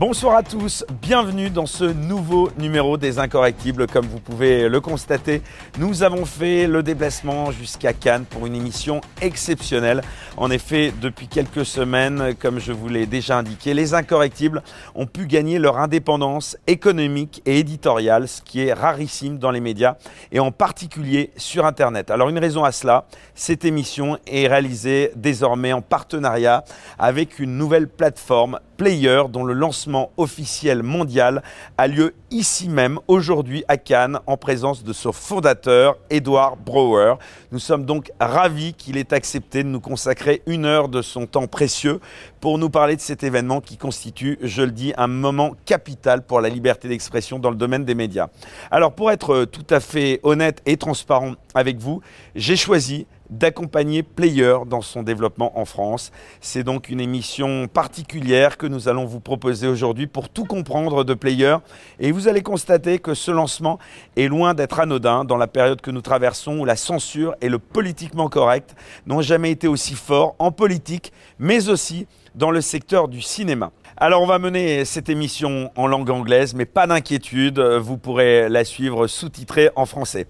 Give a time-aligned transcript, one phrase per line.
[0.00, 3.86] Bonsoir à tous, bienvenue dans ce nouveau numéro des Incorrectibles.
[3.86, 5.42] Comme vous pouvez le constater,
[5.76, 10.00] nous avons fait le déplacement jusqu'à Cannes pour une émission exceptionnelle.
[10.38, 14.62] En effet, depuis quelques semaines, comme je vous l'ai déjà indiqué, les Incorrectibles
[14.94, 19.96] ont pu gagner leur indépendance économique et éditoriale, ce qui est rarissime dans les médias
[20.32, 22.10] et en particulier sur Internet.
[22.10, 26.64] Alors une raison à cela, cette émission est réalisée désormais en partenariat
[26.98, 31.42] avec une nouvelle plateforme Player dont le lancement officiel mondial
[31.76, 37.16] a lieu ici même aujourd'hui à Cannes en présence de son fondateur Edward Brower.
[37.52, 41.46] Nous sommes donc ravis qu'il ait accepté de nous consacrer une heure de son temps
[41.46, 42.00] précieux
[42.40, 46.40] pour nous parler de cet événement qui constitue, je le dis, un moment capital pour
[46.40, 48.28] la liberté d'expression dans le domaine des médias.
[48.70, 52.00] Alors pour être tout à fait honnête et transparent avec vous,
[52.34, 56.10] j'ai choisi d'accompagner Player dans son développement en France.
[56.40, 61.14] C'est donc une émission particulière que nous allons vous proposer aujourd'hui pour tout comprendre de
[61.14, 61.56] Player.
[61.98, 63.78] Et vous allez constater que ce lancement
[64.16, 67.58] est loin d'être anodin dans la période que nous traversons où la censure et le
[67.58, 68.74] politiquement correct
[69.06, 73.70] n'ont jamais été aussi forts en politique, mais aussi dans le secteur du cinéma.
[73.96, 78.64] Alors on va mener cette émission en langue anglaise, mais pas d'inquiétude, vous pourrez la
[78.64, 80.26] suivre sous-titrée en français.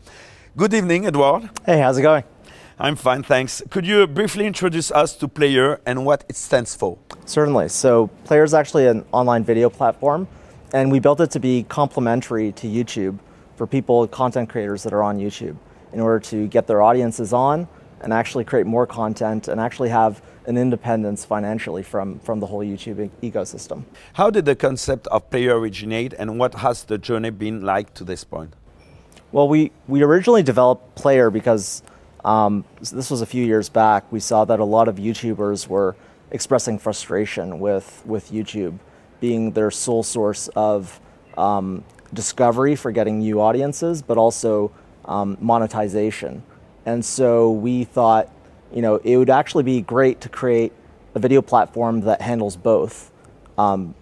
[0.57, 1.45] Good evening, Edward.
[1.67, 2.25] Hey, how's it going?
[2.83, 3.63] I'm fine, thanks.
[3.69, 6.97] Could you briefly introduce us to Playeur and what it stands for?
[7.27, 7.69] Certainly.
[7.69, 10.27] So, Playeur is actually an online video platform,
[10.73, 13.19] and we built it to be complementary to YouTube
[13.57, 15.59] for people, content creators that are on YouTube,
[15.93, 17.69] in order to get their audiences on
[18.01, 22.61] and actually create more content and actually have an independence financially from, from the whole
[22.61, 23.85] YouTube e- ecosystem.
[24.15, 28.05] How did the concept of Playeur originate and what has the journey been like to
[28.05, 28.55] this point?
[29.33, 31.83] Well, we, we originally developed Playeur because
[32.25, 34.11] um, this was a few years back.
[34.13, 35.97] We saw that a lot of YouTubers were
[36.31, 38.79] expressing frustration with, with YouTube
[39.21, 41.01] being their sole source of
[41.37, 44.71] um, discovery for getting new audiences, but also
[45.05, 46.43] um, monetization.
[46.87, 48.31] And so we thought,
[48.73, 50.73] you know, it would actually be great to create
[51.15, 53.11] a video platform that handles both,
[53.59, 53.95] um,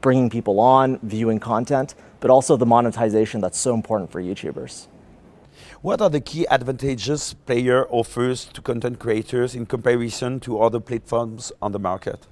[0.00, 4.88] bringing people on, viewing content, but also the monetization that's so important for YouTubers.
[5.84, 11.52] What are the key advantages Playeur offers to content creators in comparison to other platforms
[11.60, 12.26] on the market?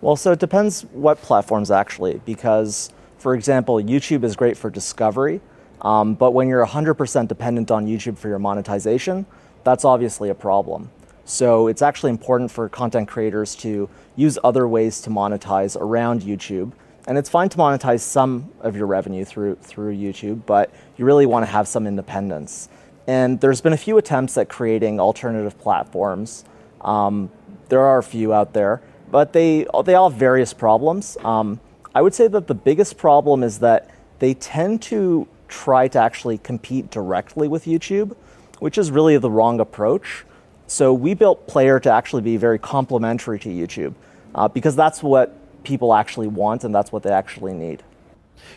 [0.00, 5.40] Well, so it depends what platforms actually, because, for example, YouTube is great for discovery,
[5.82, 9.26] um, but when you're 100% dependent on YouTube for your monetization,
[9.64, 10.88] that's obviously a problem.
[11.24, 16.70] So it's actually important for content creators to use other ways to monetize around YouTube.
[17.08, 21.26] And it's fine to monetize some of your revenue through, through YouTube, but you really
[21.26, 22.68] want to have some independence.
[23.06, 26.44] And there's been a few attempts at creating alternative platforms.
[26.80, 27.30] Um,
[27.68, 31.16] there are a few out there, but they, they all have various problems.
[31.22, 31.60] Um,
[31.94, 36.38] I would say that the biggest problem is that they tend to try to actually
[36.38, 38.16] compete directly with YouTube,
[38.58, 40.24] which is really the wrong approach.
[40.66, 43.94] So we built Playeur to actually be very complementary to YouTube
[44.34, 47.82] uh, because that's what people actually want and that's what they actually need.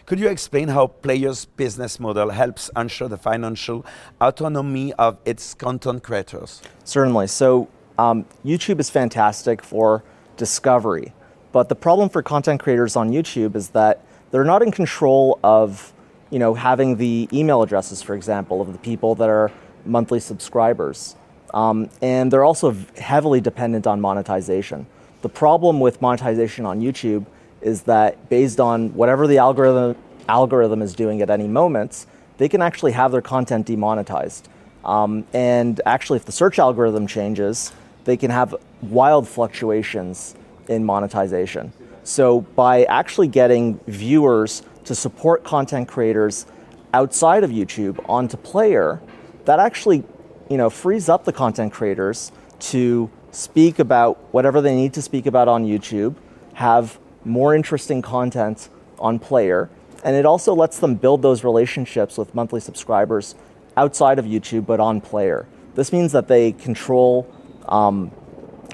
[0.06, 3.86] Could you explain how Playeur's business model helps ensure the financial
[4.20, 6.62] autonomy of its content creators?
[6.84, 7.28] Certainly.
[7.28, 7.68] So,
[7.98, 10.04] um, YouTube is fantastic for
[10.38, 11.14] discovery,
[11.52, 15.94] but the problem for content creators on YouTube is that they're not in control of,
[16.30, 19.52] you know, having the email addresses, for example, of the people that are
[19.86, 21.16] monthly subscribers.
[21.54, 24.86] Um, and they're also heavily dependent on monetization.
[25.22, 27.26] The problem with monetization on YouTube
[27.68, 29.96] is that based on whatever the algorithm,
[30.28, 32.06] algorithm is doing at any moment,
[32.38, 34.48] they can actually have their content demonetized.
[34.86, 37.74] Um, and actually, if the search algorithm changes,
[38.06, 40.36] they can have wild fluctuations
[40.70, 41.74] in monetization.
[42.04, 46.46] So, by actually getting viewers to support content creators
[46.94, 49.02] outside of YouTube onto Playeur,
[49.44, 50.06] that actually
[50.50, 55.26] you know, frees up the content creators to speak about whatever they need to speak
[55.26, 56.16] about on YouTube,
[56.54, 58.70] have more interesting content
[59.00, 59.70] on Playeur,
[60.04, 63.36] and it also lets them build those relationships with monthly subscribers
[63.76, 65.46] outside of YouTube but on Playeur.
[65.76, 67.32] This means that they control
[67.68, 68.12] um,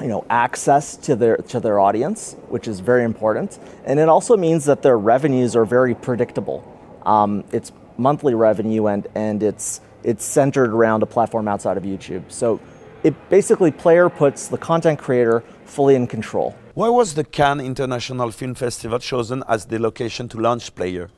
[0.02, 3.60] you know, access to their, to their audience, which is very important.
[3.86, 6.64] And it also means that their revenues are very predictable.
[7.06, 12.32] Um, it's monthly revenue and, and it's, it's centered around a platform outside of YouTube.
[12.32, 12.60] So
[13.04, 16.56] it basically, Playeur puts the content creator fully in control.
[16.76, 21.10] Why was the Cannes International Film Festival chosen as the location to launch Playeur?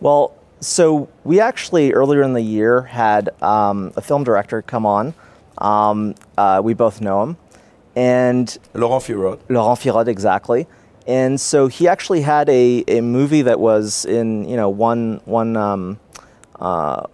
[0.00, 5.14] Well, so we actually earlier in the year had um, a film director come on.
[5.56, 7.36] Um, uh, we both know him,
[7.96, 9.40] and Laurent Firode.
[9.48, 10.66] Laurent Firode, exactly.
[11.06, 15.56] And so he actually had a, a movie that was in you know one one
[15.56, 15.98] um,
[16.60, 17.06] uh,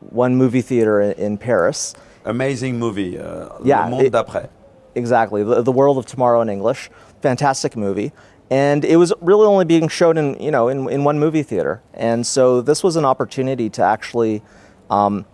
[0.00, 1.94] one movie theater in, in Paris.
[2.24, 3.16] Amazing movie.
[3.16, 4.48] Uh, Yeah, Le Monde d'après.
[4.96, 6.88] Exactly, the, the World of Tomorrow in English.
[7.20, 8.12] Fantastic movie,
[8.50, 11.82] and it was really only being shown in you know in, in one movie theater.
[11.92, 14.42] And so this was an opportunity to actually
[14.88, 15.26] um,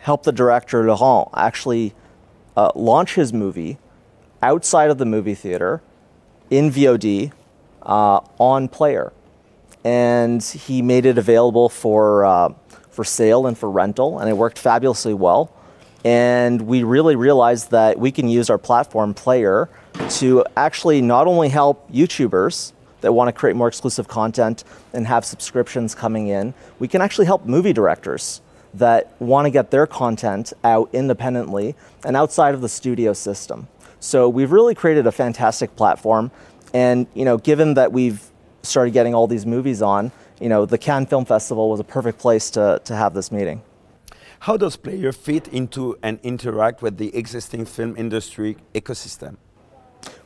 [0.00, 1.92] help the director Laurent actually
[2.56, 3.76] uh, launch his movie
[4.40, 5.82] outside of the movie theater
[6.48, 7.32] in VOD
[7.82, 9.12] uh, on Playeur,
[9.84, 12.48] and he made it available for uh,
[12.88, 15.52] for sale and for rental, and it worked fabulously well.
[16.04, 19.68] And we really realized that we can use our platform Playeur
[20.18, 22.72] to actually not only help YouTubers
[23.02, 27.26] that want to create more exclusive content and have subscriptions coming in, we can actually
[27.26, 28.40] help movie directors
[28.74, 33.68] that want to get their content out independently and outside of the studio system.
[34.00, 36.30] So we've really created a fantastic platform.
[36.72, 38.30] And you know, given that we've
[38.62, 40.10] started getting all these movies on,
[40.40, 43.62] you know, the Cannes Film Festival was a perfect place to, to have this meeting.
[44.42, 49.36] How does Playeur fit into and interact with the existing film industry ecosystem?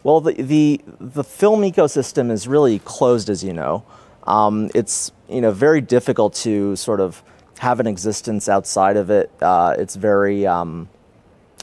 [0.05, 3.85] Well, the, the, the film ecosystem is really closed, as you know.
[4.23, 7.23] Um, it's you know very difficult to sort of
[7.59, 9.31] have an existence outside of it.
[9.43, 10.89] Uh, it's very um,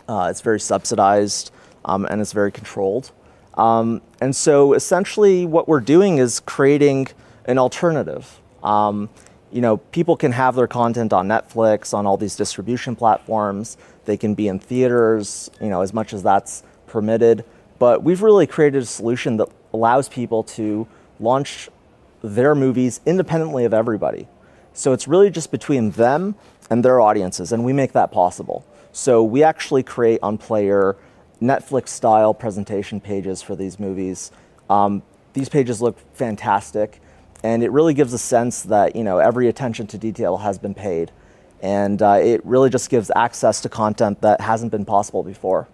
[0.08, 1.50] uh, it's very subsidized
[1.86, 3.12] um, and it's very controlled.
[3.56, 7.08] Um, and so essentially, what we're doing is creating
[7.46, 8.40] an alternative.
[8.62, 9.10] Um,
[9.54, 13.78] you know, people can have their content on Netflix, on all these distribution platforms.
[14.06, 17.46] They can be in theaters, you know, as much as that's permitted.
[17.78, 20.88] But we've really created a solution that allows people to
[21.20, 21.70] launch
[22.24, 24.28] their movies independently of everybody.
[24.74, 26.36] So it's really just between them
[26.70, 28.66] and their audiences, and we make that possible.
[28.92, 30.96] So we actually create on Playeur
[31.42, 34.32] Netflix style presentation pages for these movies.
[34.70, 35.04] Um,
[35.34, 37.02] these pages look fantastic,
[37.44, 40.74] and it really gives a sense that you know every attention to detail has been
[40.74, 41.12] paid,
[41.62, 45.68] and uh, it really just gives access to content that hasn't been possible before.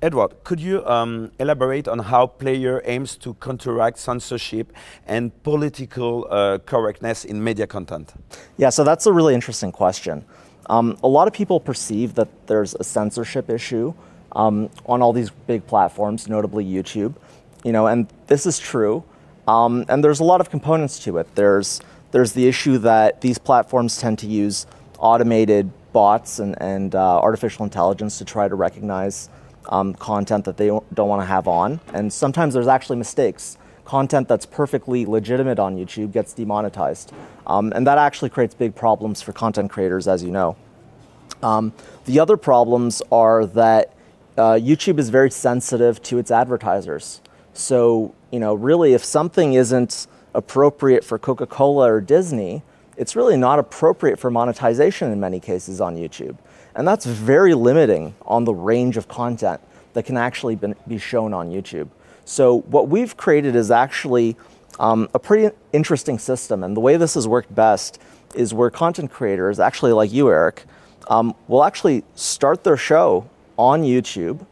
[0.00, 4.72] Edward, could you um, elaborate on how Playeur aims to counteract censorship
[5.08, 8.14] and political uh, correctness in media content?
[8.56, 10.24] Yeah, so that's a really interesting question.
[10.70, 13.92] Um, a lot of people perceive that there's a censorship issue
[14.32, 17.14] um, on all these big platforms, notably YouTube.
[17.64, 19.02] You know, and this is true.
[19.48, 21.34] Um, and there's a lot of components to it.
[21.34, 21.80] There's
[22.10, 24.66] there's the issue that these platforms tend to use
[24.98, 29.28] automated bots and, and uh, artificial intelligence to try to recognize
[29.68, 31.80] um, content that they don't, want to have on.
[31.92, 33.58] And sometimes there's actually mistakes.
[33.84, 37.12] Content that's perfectly legitimate on YouTube gets demonetized.
[37.46, 40.56] Um, and that actually creates big problems for content creators, as you know.
[41.42, 41.72] Um,
[42.06, 43.92] the other problems are that
[44.36, 47.20] uh, YouTube is very sensitive to its advertisers.
[47.52, 52.62] So, you know, really, if something isn't appropriate for Coca Cola or Disney,
[52.96, 56.36] it's really not appropriate for monetization in many cases on YouTube.
[56.74, 59.60] And that's very limiting on the range of content
[59.94, 61.88] that can actually be- shown on YouTube.
[62.24, 64.36] So, what we've created is actually
[64.78, 66.62] um, a pretty interesting system.
[66.62, 68.00] And the way this has worked best
[68.34, 70.64] is where content creators, actually like you, Eric,
[71.08, 74.46] um, will actually start their show on YouTube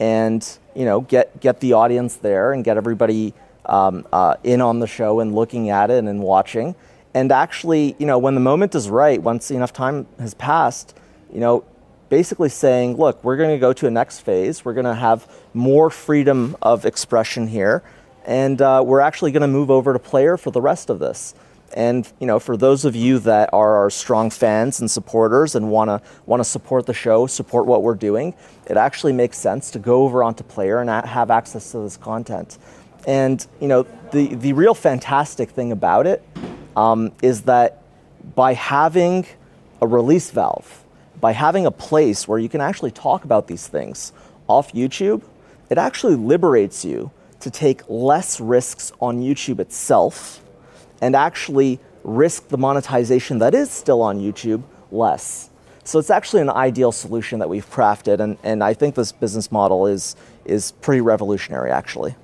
[0.00, 3.34] and you know get get the audience there and get everybody
[3.66, 6.74] um, uh, in on the show and looking at it and watching.
[7.12, 10.96] And actually, you know, when the moment is right, once enough time has passed,
[11.32, 11.64] you know,
[12.08, 14.64] basically saying, look, we're going to go to a next phase.
[14.64, 17.82] We're going to have more freedom of expression here,
[18.24, 21.34] and uh, we're actually going to move over to Playeur for the rest of this.
[21.72, 25.70] And you know, for those of you that are our strong fans and supporters and
[25.70, 28.34] want to want to support the show, support what we're doing,
[28.66, 32.58] it actually makes sense to go over onto Playeur and have access to this content.
[33.06, 36.26] And you know, the the real fantastic thing about it
[36.76, 37.82] um, is that
[38.34, 39.26] by having
[39.80, 40.84] a release valve,
[41.20, 44.12] by having a place where you can actually talk about these things
[44.48, 45.22] off YouTube,
[45.70, 50.42] it actually liberates you to take less risks on YouTube itself
[51.00, 55.50] and actually risk the monetization that is still on YouTube less.
[55.84, 59.50] So it's actually an ideal solution that we've crafted, and, and I think this business
[59.50, 60.14] model is,
[60.44, 62.14] is pretty revolutionary actually.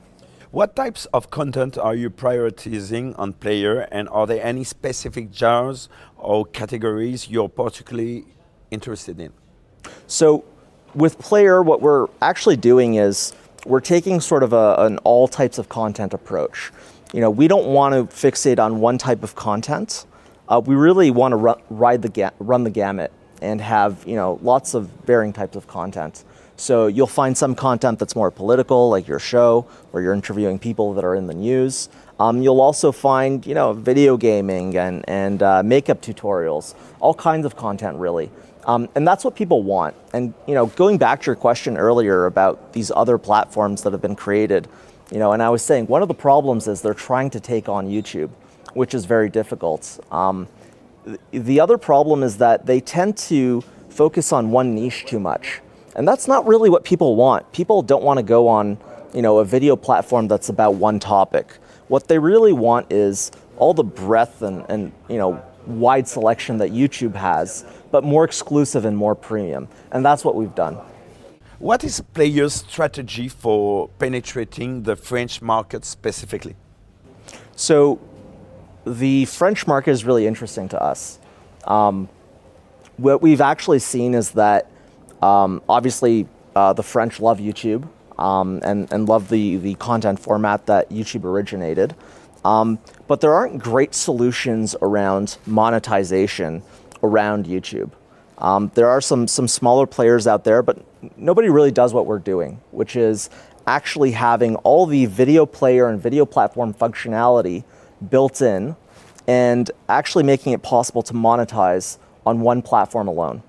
[0.53, 5.89] What types of content are you prioritizing on Playeur, and are there any specific genres
[6.17, 8.25] or categories you're particularly
[8.71, 9.33] interested in?
[10.07, 10.45] So
[10.95, 13.35] with Playeur, what we're actually doing is
[13.67, 16.73] we're taking sort of a, an all types of content approach.
[17.17, 20.05] You know, we don't want to fixate on one type of content.
[20.51, 24.17] Uh, we really want to ru- ride the ga- run the gamut and have you
[24.17, 26.25] know lots of varying types of content.
[26.57, 30.93] So you'll find some content that's more political, like your show, where you're interviewing people
[30.93, 31.89] that are in the news.
[32.21, 37.47] Um, you'll also find, you know, video gaming and, and uh, makeup tutorials, all kinds
[37.47, 38.31] of content, really.
[38.65, 39.95] Um, and that's what people want.
[40.13, 44.03] And, you know, going back to your question earlier about these other platforms that have
[44.03, 44.67] been created,
[45.11, 47.69] you know, and I was saying one of the problems is they're trying to take
[47.69, 48.31] on YouTube,
[48.75, 50.01] which is very difficult.
[50.11, 50.49] Um,
[51.31, 55.61] the other problem is that they tend to focus on one niche too much.
[55.95, 57.51] And that's not really what people want.
[57.53, 58.79] People don't want to go on,
[59.15, 61.55] you know, a video platform that's about one topic.
[61.89, 66.71] What they really want is all the breadth and, and you know, wide selection that
[66.71, 69.69] YouTube has, but more exclusive and more premium.
[69.93, 70.77] And that's what we've done.
[71.59, 76.55] What is Playeur's strategy for penetrating the French market specifically?
[77.55, 77.99] So,
[78.85, 81.19] the French market is really interesting to us.
[81.65, 82.11] Um,
[82.99, 84.71] what we've actually seen is that
[85.23, 90.67] um, obviously uh, the French love YouTube um, and, and love the, the content format
[90.67, 91.95] that YouTube originated.
[92.45, 96.63] Um, but there aren't great solutions around monetization
[97.03, 97.91] around YouTube.
[98.39, 100.79] Um, there are some, some smaller players out there, but
[101.17, 103.31] nobody really does what we're doing, which is
[103.67, 107.65] actually having all the video player and video platform functionality
[108.11, 108.77] built in
[109.27, 113.43] and actually making it possible to monetize on one platform alone.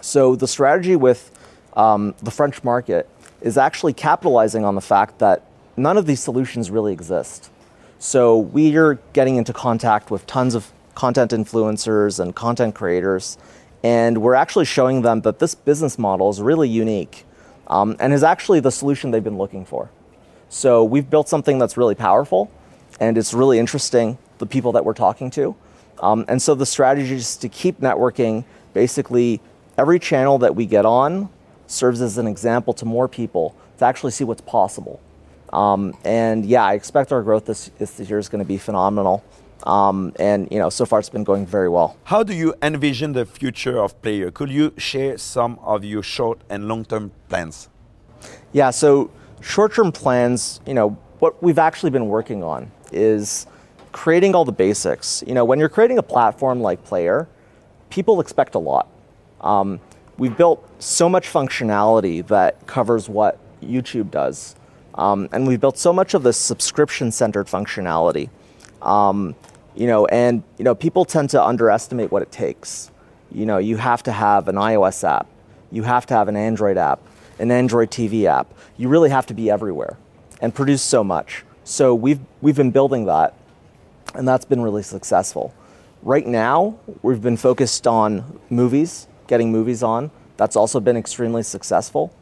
[0.00, 1.30] So the strategy with
[1.74, 3.08] um, the French market
[3.40, 5.42] is actually capitalizing on the fact that
[5.76, 7.50] none of these solutions really exist.
[7.98, 13.38] So we are getting into contact with tons of content influencers and content creators,
[13.82, 17.24] and we're actually showing them that this business model is really unique
[17.66, 19.90] um, and is actually the solution they've been looking for.
[20.48, 22.50] So we've built something that's really powerful,
[23.00, 25.56] and it's really interesting, the people that we're talking to.
[26.00, 28.44] Um, and so the strategy is to keep networking.
[28.74, 29.40] Basically,
[29.78, 31.30] every channel that we get on
[31.66, 35.00] serves as an example to more people to actually see what's possible.
[35.52, 39.24] Um, and yeah, I expect our growth this, this year is going to be phenomenal.
[39.64, 41.96] Um, and you know, so far it's been going very well.
[42.04, 44.32] How do you envision the future of Playeur?
[44.34, 47.68] Could you share some of your short and long-term plans?
[48.52, 50.90] Yeah, so short-term plans, you know,
[51.20, 53.46] what we've actually been working on is
[53.92, 55.22] creating all the basics.
[55.26, 57.28] You know, when you're creating a platform like Playeur,
[57.90, 58.88] people expect a lot.
[59.40, 59.80] Um,
[60.18, 64.56] we've built so much functionality that covers what YouTube does.
[64.94, 68.28] Um, and we've built so much of this subscription-centered functionality.
[68.82, 69.34] Um,
[69.74, 72.90] you know, and you know, people tend to underestimate what it takes.
[73.30, 75.26] You know, you have to have an iOS app,
[75.70, 77.00] you have to have an Android app,
[77.38, 78.52] an Android TV app.
[78.76, 79.96] You really have to be everywhere
[80.40, 81.44] and produce so much.
[81.64, 83.34] So we've we've been building that,
[84.14, 85.54] and that's been really successful.
[86.02, 90.10] Right now, we've been focused on movies, getting movies on.
[90.36, 92.12] That's also been extremely successful.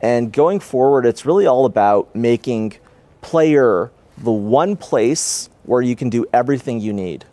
[0.00, 2.74] And going forward, it's really all about making
[3.22, 7.24] Playeur the one place where you can do everything you need.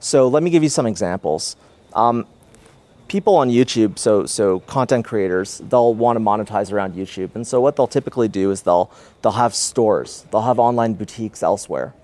[0.00, 1.56] So let me give you some examples.
[1.94, 2.26] Um,
[3.08, 7.60] people on YouTube, so so content creators, they'll want to monetize around YouTube, and so
[7.60, 8.90] what they'll typically do is they'll
[9.22, 11.94] they'll have stores, they'll have online boutiques elsewhere,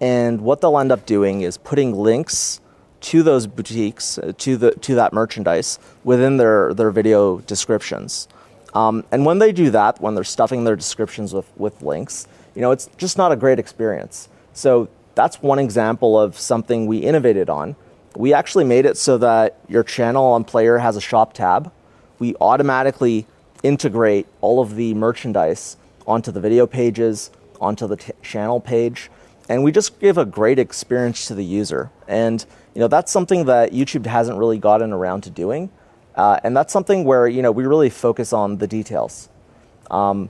[0.00, 2.60] and what they'll end up doing is putting links
[3.02, 8.28] to those boutiques uh, to the to that merchandise within their their video descriptions.
[8.74, 12.60] Um, and when they do that, when they're stuffing their descriptions with, with links, you
[12.60, 14.28] know, it's just not a great experience.
[14.52, 17.74] So that's one example of something we innovated on.
[18.14, 21.72] We actually made it so that your channel on Playeur has a shop tab.
[22.18, 23.26] We automatically
[23.62, 27.30] integrate all of the merchandise onto the video pages,
[27.60, 29.10] onto the t- channel page,
[29.48, 31.90] and we just give a great experience to the user.
[32.06, 32.44] And
[32.74, 35.70] you know that's something that YouTube hasn't really gotten around to doing,
[36.14, 39.30] uh, and that's something where you know we really focus on the details.
[39.90, 40.28] Um,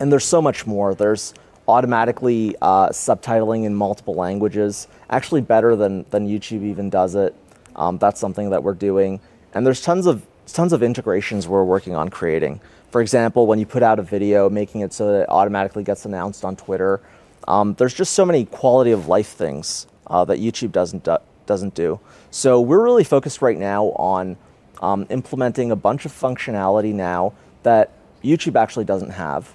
[0.00, 0.94] and there's so much more.
[0.94, 1.34] There's
[1.72, 7.34] automatically uh, subtitling in multiple languages, actually better than, than YouTube even does it.
[7.74, 9.20] Um, that's something that we're doing.
[9.54, 12.60] And there's tons of, tons of integrations we're working on creating.
[12.90, 16.04] For example, when you put out a video, making it so that it automatically gets
[16.04, 17.00] announced on Twitter.
[17.48, 21.74] Um, there's just so many quality of life things uh, that YouTube doesn't, do, doesn't
[21.74, 22.00] do.
[22.30, 24.36] So we're really focused right now on
[24.82, 27.90] um, implementing a bunch of functionality now that
[28.22, 29.54] YouTube actually doesn't have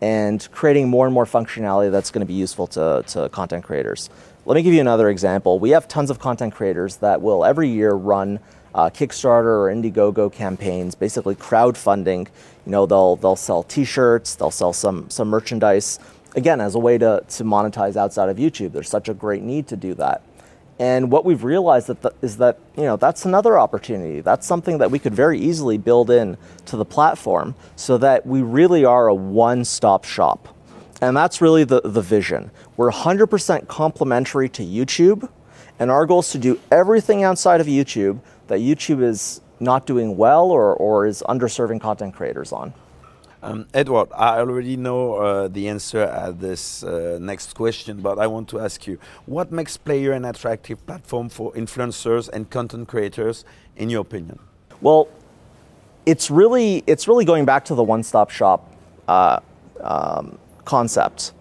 [0.00, 4.10] and creating more and more functionality that's going to be useful to, to content creators.
[4.44, 5.58] Let me give you another example.
[5.58, 8.38] We have tons of content creators that will every year run
[8.76, 12.28] uh, Kickstarter or Indiegogo campaigns, basically crowdfunding.
[12.66, 15.98] You know, they'll they'll sell T-shirts, they'll sell some some merchandise.
[16.36, 18.72] Again, as a way to to monetize outside of YouTube.
[18.72, 20.20] There's such a great need to do that,
[20.78, 24.20] And what we've realized that is that you know that's another opportunity.
[24.20, 28.42] That's something that we could very easily build in to the platform so that we
[28.42, 30.48] really are a one-stop shop.
[31.00, 32.50] And that's really the, the vision.
[32.76, 35.28] We're 100% complementary to YouTube,
[35.78, 40.16] and our goal is to do everything outside of YouTube that YouTube is not doing
[40.16, 42.72] well or, or is underserving content creators on.
[43.46, 48.26] Um, Edward, I already know uh, the answer at this uh, next question, but I
[48.26, 53.44] want to ask you what makes Playeur an attractive platform for influencers and content creators,
[53.76, 54.40] in your opinion?
[54.80, 55.06] Well,
[56.06, 58.72] it's really, it's really going back to the one stop shop
[59.06, 59.38] uh,
[59.80, 61.32] um, concept.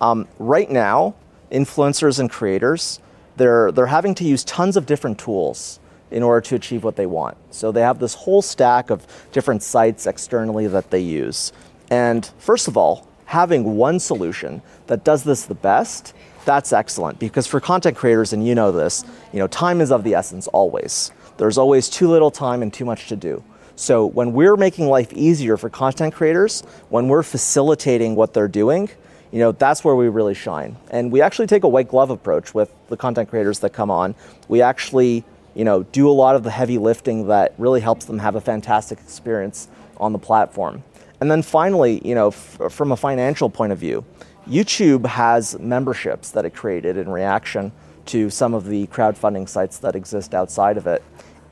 [0.00, 1.14] Um, right now,
[1.52, 3.00] influencers and creators,
[3.36, 5.79] they're, they're having to use tons of different tools
[6.10, 7.36] in order to achieve what they want.
[7.50, 11.52] So they have this whole stack of different sites externally that they use.
[11.90, 16.14] And first of all, having one solution that does this the best,
[16.44, 20.04] that's excellent because for content creators and you know this, you know, time is of
[20.04, 21.12] the essence always.
[21.36, 23.42] There's always too little time and too much to do.
[23.76, 28.90] So when we're making life easier for content creators, when we're facilitating what they're doing,
[29.32, 30.76] you know, that's where we really shine.
[30.90, 34.14] And we actually take a white glove approach with the content creators that come on.
[34.48, 38.18] We actually you know, do a lot of the heavy lifting that really helps them
[38.18, 40.82] have a fantastic experience on the platform.
[41.20, 44.04] And then finally, you know, f- from a financial point of view,
[44.48, 47.72] YouTube has memberships that it created in reaction
[48.06, 51.02] to some of the crowdfunding sites that exist outside of it.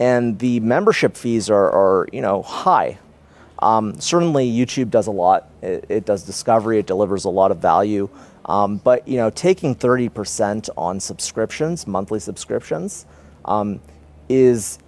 [0.00, 2.98] And the membership fees are, are you know, high.
[3.60, 5.50] Um, certainly, YouTube does a lot.
[5.62, 6.78] It, it, does discovery.
[6.78, 8.08] It delivers a lot of value.
[8.44, 13.04] Um, but you know, taking 30% on subscriptions, monthly subscriptions,
[13.48, 13.80] um,
[14.28, 14.78] is,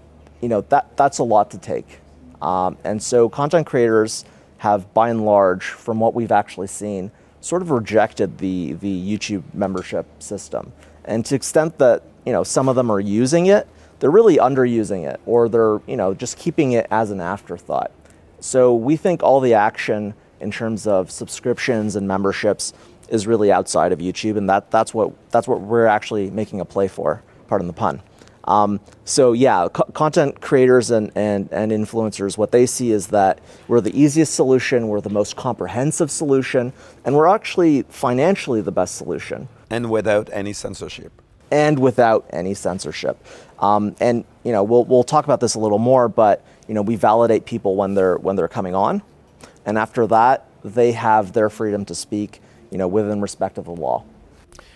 [0.40, 2.00] you know, that, that's a lot to take.
[2.40, 4.25] Um, and so content creators
[4.59, 9.43] have, by and large, from what we've actually seen, sort of rejected the, the YouTube
[9.55, 10.73] membership system.
[11.05, 13.66] And to extent that, you know, some of them are using it,
[13.99, 17.90] they're really underusing it, or they're, you know, just keeping it as an afterthought.
[18.40, 22.73] So we think all the action in terms of subscriptions and memberships
[23.09, 26.64] is really outside of YouTube, and that, that's, what, that's what we're actually making a
[26.64, 28.01] play for, pardon the pun.
[28.44, 33.40] Um, so yeah, co- content creators and, and, and influencers, what they see is that
[33.68, 36.72] we're the easiest solution, we're the most comprehensive solution,
[37.05, 39.48] and we're actually financially the best solution.
[39.68, 41.12] And without any censorship.
[41.50, 43.18] And without any censorship.
[43.59, 46.83] Um, and you know, we'll, we'll talk about this a little more, but you know,
[46.83, 49.03] we validate people when they're when they're coming on,
[49.66, 53.72] and after that, they have their freedom to speak, you know, within respect of the
[53.72, 54.05] law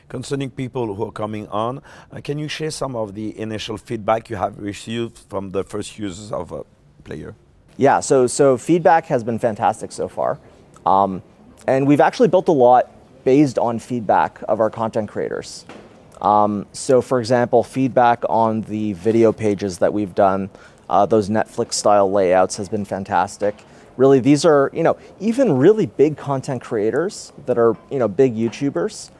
[0.08, 1.80] concerning people who are coming on.
[2.12, 5.98] Uh, can you share some of the initial feedback you have received from the first
[5.98, 6.64] users of a
[7.04, 7.34] Playeur?
[7.76, 10.38] Yeah, so, so feedback has been fantastic so far.
[10.86, 11.22] Um,
[11.66, 12.90] and we've actually built a lot
[13.24, 15.64] based on feedback of our content creators.
[16.20, 20.50] Um, so, for example, feedback on the video pages that we've done,
[20.88, 23.54] uh, those Netflix style layouts has been fantastic.
[23.96, 28.34] Really, these are, you know, even really big content creators that are, you know, big
[28.34, 29.10] YouTubers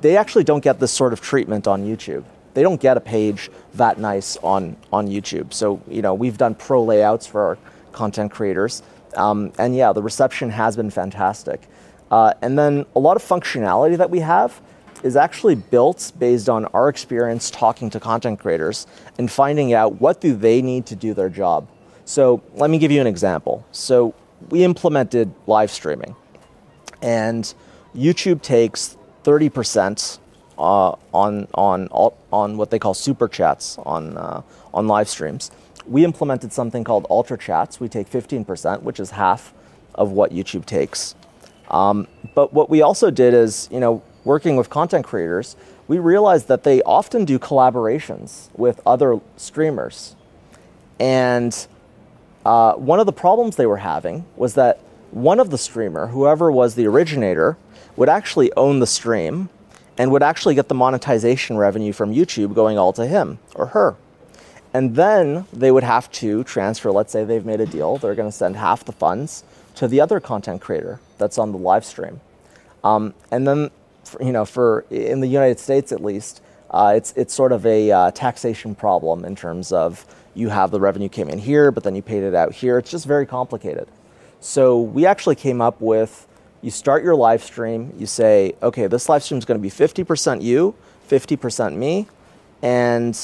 [0.00, 2.24] they actually don't get this sort of treatment on YouTube.
[2.54, 5.52] They don't get a page that nice on, on YouTube.
[5.52, 7.58] So, you know, we've done pro layouts for our
[7.92, 8.82] content creators.
[9.14, 11.62] Um, and yeah, the reception has been fantastic.
[12.10, 14.60] Uh, and then a lot of functionality that we have
[15.02, 18.86] is actually built based on our experience talking to content creators
[19.18, 21.68] and finding out what do they need to do their job.
[22.04, 23.66] So let me give you an example.
[23.72, 24.14] So
[24.50, 26.14] we implemented live streaming,
[27.02, 27.52] and
[27.94, 30.20] YouTube takes 30%
[30.56, 31.88] uh, on, on,
[32.32, 34.40] on what they call super chats on, uh,
[34.72, 35.50] on live streams.
[35.86, 37.80] We implemented something called Ultra Chats.
[37.80, 39.52] We take 15%, which is half
[39.94, 41.14] of what YouTube takes.
[41.70, 45.56] Um, but what we also did is, you know, working with content creators,
[45.88, 50.14] we realized that they often do collaborations with other streamers.
[51.00, 51.66] And
[52.44, 56.50] uh, one of the problems they were having was that one of the streamer, whoever
[56.50, 57.56] was the originator,
[57.96, 59.48] would actually own the stream
[59.98, 63.96] and would actually get the monetization revenue from YouTube going all to him or her.
[64.74, 68.28] And then they would have to transfer, let's say they've made a deal, they're going
[68.28, 69.42] to send half the funds
[69.76, 72.20] to the other content creator that's on the live stream.
[72.84, 73.70] Um, and then,
[74.04, 77.64] for, you know, for in the United States at least, uh, it's, it's sort of
[77.64, 80.04] a uh, taxation problem in terms of
[80.34, 82.76] you have the revenue came in here, but then you paid it out here.
[82.76, 83.88] It's just very complicated.
[84.40, 86.25] So we actually came up with
[86.66, 89.70] you start your live stream, you say, okay, this live stream is going to be
[89.70, 90.74] 50% you,
[91.08, 92.08] 50% me,
[92.60, 93.16] and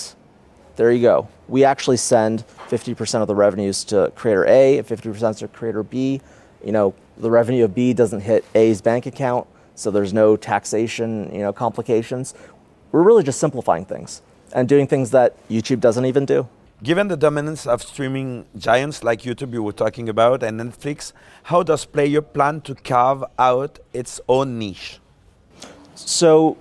[0.76, 1.26] there you go.
[1.48, 6.20] We actually send 50% of the revenues to creator A and 50% to creator B.
[6.64, 11.28] You know, the revenue of B doesn't hit A's bank account, so there's no taxation,
[11.35, 12.35] you know, complications.
[12.92, 14.22] We're really just simplifying things.
[14.52, 16.46] and doing things that YouTube doesn't even do.
[16.83, 21.12] Given the dominance of streaming giants like YouTube you were talking about and Netflix,
[21.45, 24.99] how does Playeur plan to carve out its own niche?
[25.95, 26.57] So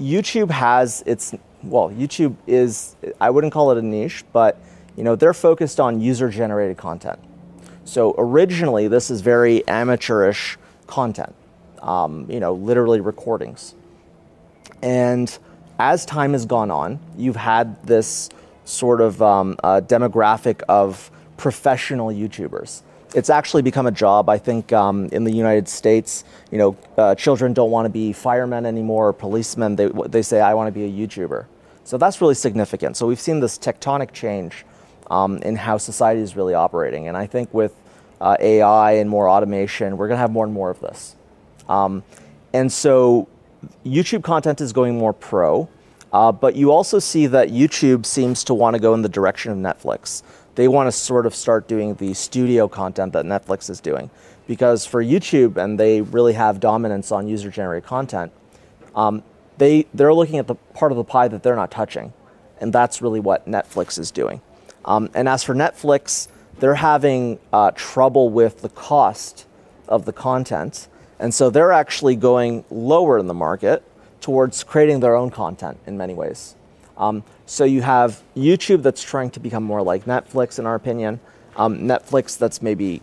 [0.00, 4.60] YouTube has its well, YouTube is I wouldn't call it a niche, but
[4.96, 7.18] you know, they're focused on user generated content.
[7.84, 11.34] So originally this is very amateurish content.
[11.82, 13.74] Um, you know, literally recordings.
[14.82, 15.36] And
[15.80, 18.30] as time has gone on, you've had this
[18.68, 22.82] sort of um, demographic of professional YouTubers.
[23.14, 24.28] It's actually become a job.
[24.28, 28.12] I think um, in the United States, you know, uh, children don't want to be
[28.12, 29.76] firemen anymore or policemen.
[29.76, 31.46] They, they say, I want to be a YouTuber.
[31.84, 32.98] So that's really significant.
[32.98, 34.66] So we've seen this tectonic change
[35.10, 37.08] um, in how society is really operating.
[37.08, 37.74] And I think with
[38.20, 41.16] uh, AI and more automation, we're going to have more and more of this.
[41.66, 42.02] Um,
[42.52, 43.26] and so
[43.86, 45.68] YouTube content is going more pro.
[46.12, 49.52] Uh, but you also see that YouTube seems to want to go in the direction
[49.52, 50.22] of Netflix.
[50.54, 54.10] They want to sort of start doing the studio content that Netflix is doing.
[54.46, 58.32] Because for YouTube, and they really have dominance on user generated content,
[58.94, 59.22] um,
[59.58, 62.12] they, they're looking at the part of the pie that they're not touching.
[62.60, 64.40] And that's really what Netflix is doing.
[64.84, 69.46] Um, and as for Netflix, they're having uh, trouble with the cost
[69.86, 70.88] of the content.
[71.18, 73.84] And so they're actually going lower in the market
[74.28, 76.54] towards creating their own content in many ways.
[76.98, 81.18] Um, so you have YouTube that's trying to become more like Netflix, in our opinion.
[81.56, 83.00] Um, Netflix that's maybe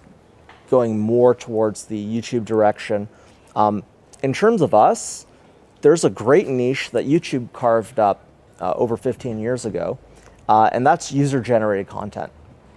[0.69, 3.07] going more towards the YouTube direction.
[3.55, 3.83] Um,
[4.21, 5.25] in terms of us,
[5.81, 8.23] there's a great niche that YouTube carved up
[8.61, 9.97] uh, over 15 years ago,
[10.47, 12.31] uh, and that's user generated content.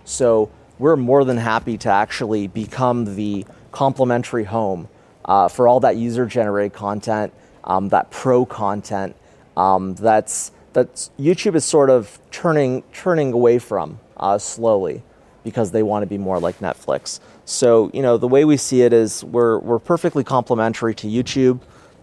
[0.06, 4.88] So we're more than happy to actually become the complementary home
[5.26, 9.14] uh, for all that user generated content um, that pro content
[9.58, 15.02] um, that's that's YouTube is sort of turning turning away from uh, slowly
[15.42, 17.20] because they want to be more like Netflix.
[17.44, 21.60] So you know the way we see it is we're we're perfectly complementary to YouTube,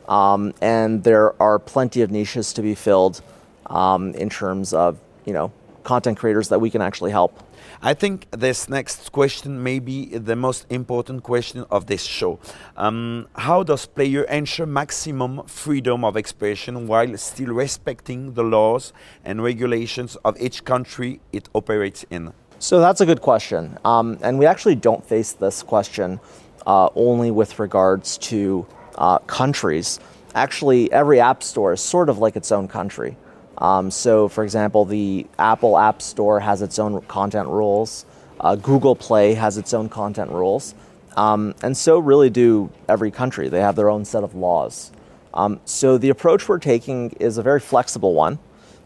[0.09, 3.21] um, and there are plenty of niches to be filled
[3.67, 5.51] um, in terms of you know
[5.83, 7.41] content creators that we can actually help.
[7.81, 12.39] I think this next question may be the most important question of this show.
[12.77, 19.43] Um, how does Playeur ensure maximum freedom of expression while still respecting the laws and
[19.43, 22.33] regulations of each country it operates in?
[22.59, 23.77] So that's a good question.
[23.83, 26.19] Um, and we actually don't face this question
[26.65, 28.65] uh, only with regards to
[28.97, 29.99] uh, countries.
[30.33, 33.17] Actually, every app store is sort of like its own country.
[33.57, 38.05] Um, so, for example, the Apple App Store has its own content rules.
[38.39, 40.75] Uh, Google Play has its own content rules.
[41.15, 43.47] Um, and so, really, do every country.
[43.47, 44.91] They have their own set of laws.
[45.33, 48.39] Um, so, the approach we're taking is a very flexible one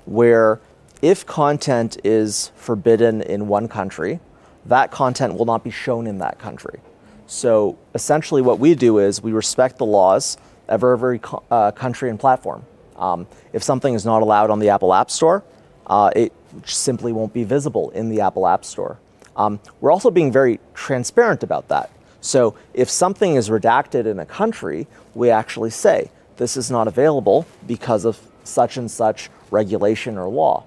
[0.05, 0.59] where
[1.01, 4.19] if content is forbidden in one country,
[4.65, 6.79] that content will not be shown in that country.
[7.25, 12.19] So, essentially, what we do is we respect the laws of every uh, country and
[12.19, 12.65] platform.
[12.99, 15.43] Um, if something is not allowed on the Apple App Store,
[15.87, 16.33] uh, it
[16.65, 18.99] simply won't be visible in the Apple App Store.
[19.35, 21.89] Um, we're also being very transparent about that.
[22.21, 27.45] So if something is redacted in a country, we actually say this is not available
[27.65, 30.65] because of such and such regulation or law.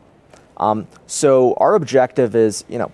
[0.56, 2.90] Um, so our objective is, you know,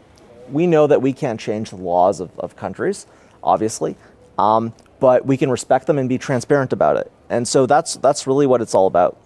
[0.51, 3.07] we know that we can't change the laws of, of countries,
[3.43, 3.97] obviously,
[4.39, 7.13] um, but we can respect them and be transparent about it.
[7.29, 9.19] And so that's that's really what it's all about.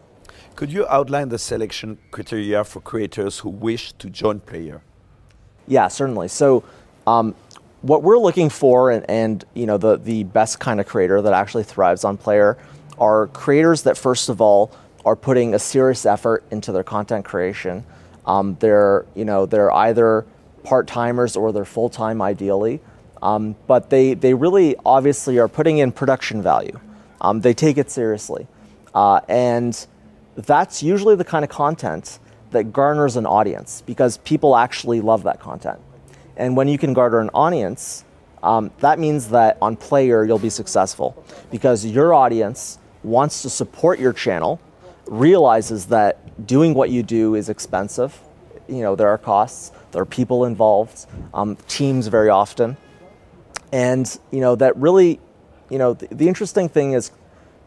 [0.57, 4.81] Could you outline the selection criteria for creators who wish to join Playeur?
[5.67, 6.29] Yeah, certainly.
[6.29, 6.65] So,
[7.07, 7.35] um,
[7.81, 11.33] what we're looking for, and, and, you know, the the best kind of creator that
[11.33, 12.57] actually thrives on Playeur,
[12.99, 14.71] are creators that first of all
[15.05, 17.85] are putting a serious effort into their content creation.
[18.27, 20.25] Um, they're you know they're either
[20.63, 22.81] part timers or they're full time ideally,
[23.21, 26.79] um, but they they really obviously are putting in production value.
[27.21, 28.47] Um, they take it seriously,
[28.95, 29.87] uh, and
[30.35, 32.19] that's usually the kind of content
[32.51, 35.81] that garners an audience because people actually love that content.
[36.37, 38.05] And when you can garner an audience,
[38.43, 43.99] um, that means that on Playeur you'll be successful because your audience wants to support
[43.99, 44.61] your channel,
[45.07, 48.19] realizes that doing what you do is expensive.
[48.69, 52.77] You know, there are costs, there are people involved, um, teams very often.
[53.73, 55.21] And, you know, that really,
[55.69, 57.11] you know, the, the interesting thing is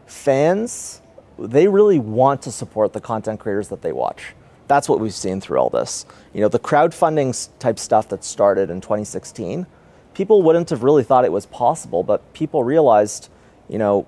[0.06, 1.00] fans
[1.38, 4.34] they really want to support the content creators that they watch.
[4.68, 6.06] That's what we've seen through all this.
[6.32, 9.66] You know, the crowdfunding type stuff that started in 2016,
[10.14, 13.28] people wouldn't have really thought it was possible, but people realized,
[13.68, 14.06] you know,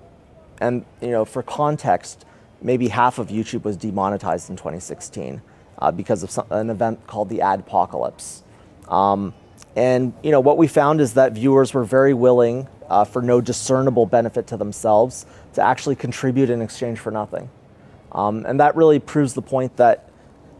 [0.59, 2.25] and you know, for context,
[2.61, 5.41] maybe half of YouTube was demonetized in 2016
[5.77, 8.41] uh, because of some, an event called the Adpocalypse.
[8.89, 9.33] Um,
[9.75, 13.39] and you know what we found is that viewers were very willing, uh, for no
[13.39, 17.49] discernible benefit to themselves, to actually contribute in exchange for nothing.
[18.11, 20.09] Um, and that really proves the point that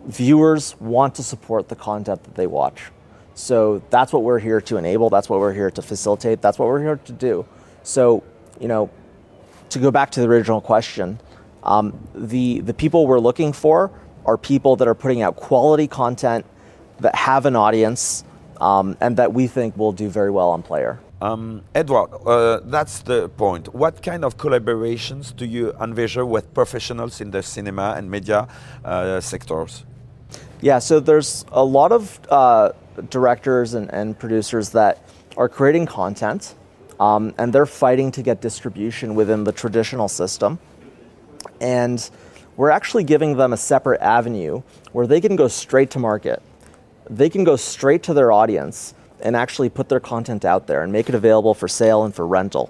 [0.06, 2.92] viewers want to support the content that they watch.
[3.36, 5.10] So that's what we're here to enable.
[5.10, 6.42] That's what we're here to facilitate.
[6.42, 7.46] That's what we're here to do.
[7.84, 8.24] So,
[8.60, 8.90] you know,
[9.70, 11.20] to go back to the original question,
[11.64, 13.92] um, the the people we're looking for
[14.26, 16.46] are people that are putting out quality content
[17.00, 18.24] that have an audience
[18.60, 21.00] um, and that we think will do very well on Playeur.
[21.22, 23.74] Um, Edward, uh, that's the point.
[23.76, 28.48] What kind of collaborations do you envision with professionals in the cinema and media
[28.86, 29.86] uh, sectors?
[30.62, 32.72] Yeah, so there's a lot of uh,
[33.10, 36.56] directors and, and, producers that are creating content
[37.00, 40.60] um, and they're fighting to get distribution within the traditional system.
[41.62, 42.10] And
[42.58, 46.42] we're actually giving them a separate avenue where they can go straight to market.
[47.10, 50.92] They can go straight to their audience and actually put their content out there and
[50.92, 52.70] make it available for sale and for rental.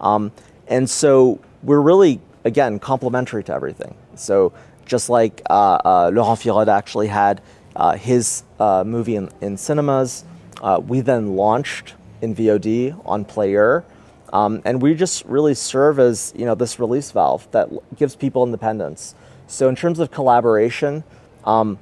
[0.00, 0.32] Um,
[0.66, 3.94] and so we're really, again, complementary to everything.
[4.14, 4.52] So
[4.86, 7.40] just like uh, uh, Laurent Firode actually had
[7.76, 10.24] uh, his uh, movie in, in cinemas,
[10.60, 13.84] uh, we then launched in VOD on Playeur.
[14.32, 18.44] Um, and we just really serve as you know this release valve that gives people
[18.44, 19.14] independence.
[19.46, 21.02] So in terms of collaboration,
[21.44, 21.78] um,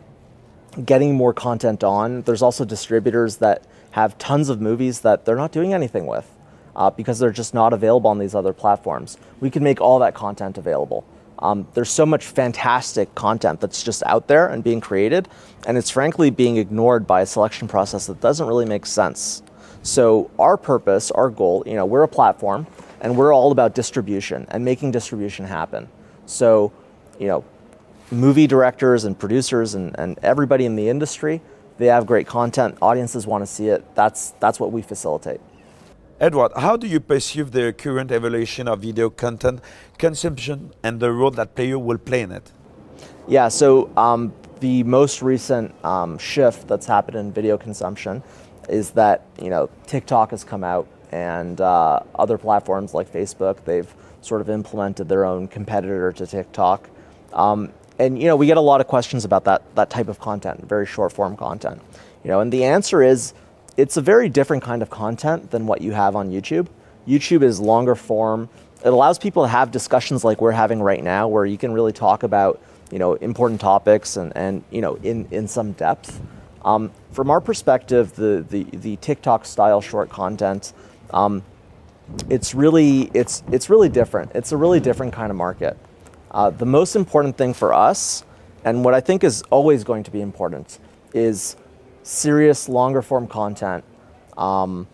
[0.84, 3.64] getting more content on, there's also distributors that
[3.96, 6.30] have tons of movies that they're not doing anything with
[6.76, 9.16] uh, because they're just not available on these other platforms.
[9.40, 11.06] We can make all that content available.
[11.38, 15.30] Um, there's so much fantastic content that's just out there and being created,
[15.66, 19.42] and it's frankly being ignored by a selection process that doesn't really make sense.
[19.82, 22.66] So our purpose, our goal, you know, we're a platform
[23.00, 25.88] and we're all about distribution and making distribution happen.
[26.26, 26.70] So,
[27.18, 27.44] you know,
[28.10, 31.40] movie directors and producers and, and everybody in the industry,
[31.78, 32.76] they have great content.
[32.80, 33.84] Audiences want to see it.
[33.94, 35.40] That's that's what we facilitate.
[36.18, 39.60] Edward, how do you perceive the current evolution of video content
[39.98, 42.50] consumption and the role that Playeur will play in it?
[43.28, 48.22] Yeah, so um, the most recent um, shift that's happened in video consumption
[48.68, 53.94] is that you know TikTok has come out and uh, other platforms like Facebook they've
[54.22, 56.88] sort of implemented their own competitor to TikTok.
[57.32, 60.18] Um, and you know we get a lot of questions about that that type of
[60.18, 61.80] content, very short form content.
[62.24, 63.34] You know, and the answer is
[63.76, 66.66] it's a very different kind of content than what you have on YouTube.
[67.06, 68.48] YouTube is longer form.
[68.84, 71.92] It allows people to have discussions like we're having right now, where you can really
[71.92, 76.20] talk about you know important topics and, and you know in, in some depth.
[76.64, 80.72] Um, from our perspective, the, the, the TikTok style short content,
[81.14, 81.44] um,
[82.28, 84.32] it's really it's it's really different.
[84.34, 85.76] It's a really different kind of market.
[86.30, 88.24] Uh, the most important thing for us,
[88.64, 90.78] and what I think is always going to be important,
[91.14, 91.56] is
[92.02, 93.84] serious longer form content
[94.36, 94.86] um,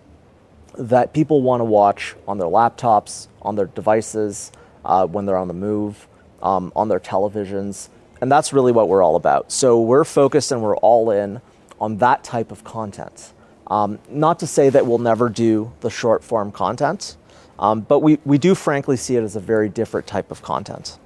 [0.79, 4.53] that people want to watch on their laptops, on their devices,
[4.85, 6.07] uh, when they're on the move,
[6.43, 7.89] um, on their televisions,
[8.21, 9.51] and that's really what we're all about.
[9.51, 11.41] So we're focused and we're all in
[11.81, 13.33] on that type of content.
[13.67, 17.17] Um, not to say that we'll never do the short form content,
[17.59, 20.99] um, but we, we do frankly see it as a very different type of content.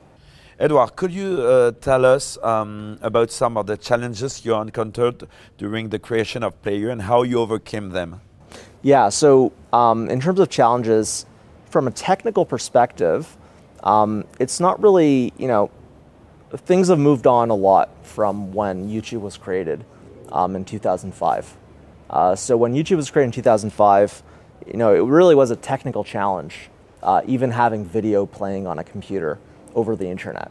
[0.58, 5.90] Edward, could you uh, tell us um, about some of the challenges you encountered during
[5.90, 8.22] the creation of Playeur and how you overcame them?
[8.80, 11.26] Yeah, so um, in terms of challenges,
[11.68, 13.36] from a technical perspective,
[13.82, 15.70] um, it's not really, you know,
[16.50, 19.84] things have moved on a lot from when YouTube was created
[20.32, 21.54] um, in 2005.
[22.08, 24.22] Uh, so when YouTube was created in 2005,
[24.66, 26.70] you know, it really was a technical challenge,
[27.02, 29.38] uh, even having video playing on a computer
[29.76, 30.50] over the internet.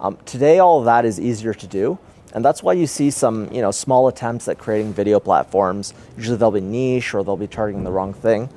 [0.00, 1.98] Um, today, all of that is easier to do,
[2.34, 5.94] and that's why you see some, you know, small attempts at creating video platforms.
[6.16, 8.48] Usually, they'll be niche or they'll be targeting the wrong thing.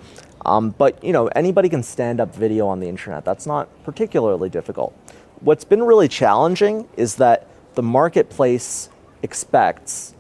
[0.46, 3.26] Um, but you know, anybody can stand up video on the internet.
[3.26, 4.98] That's not particularly difficult.
[5.42, 8.90] What's been really challenging is that the marketplace
[9.22, 10.14] expects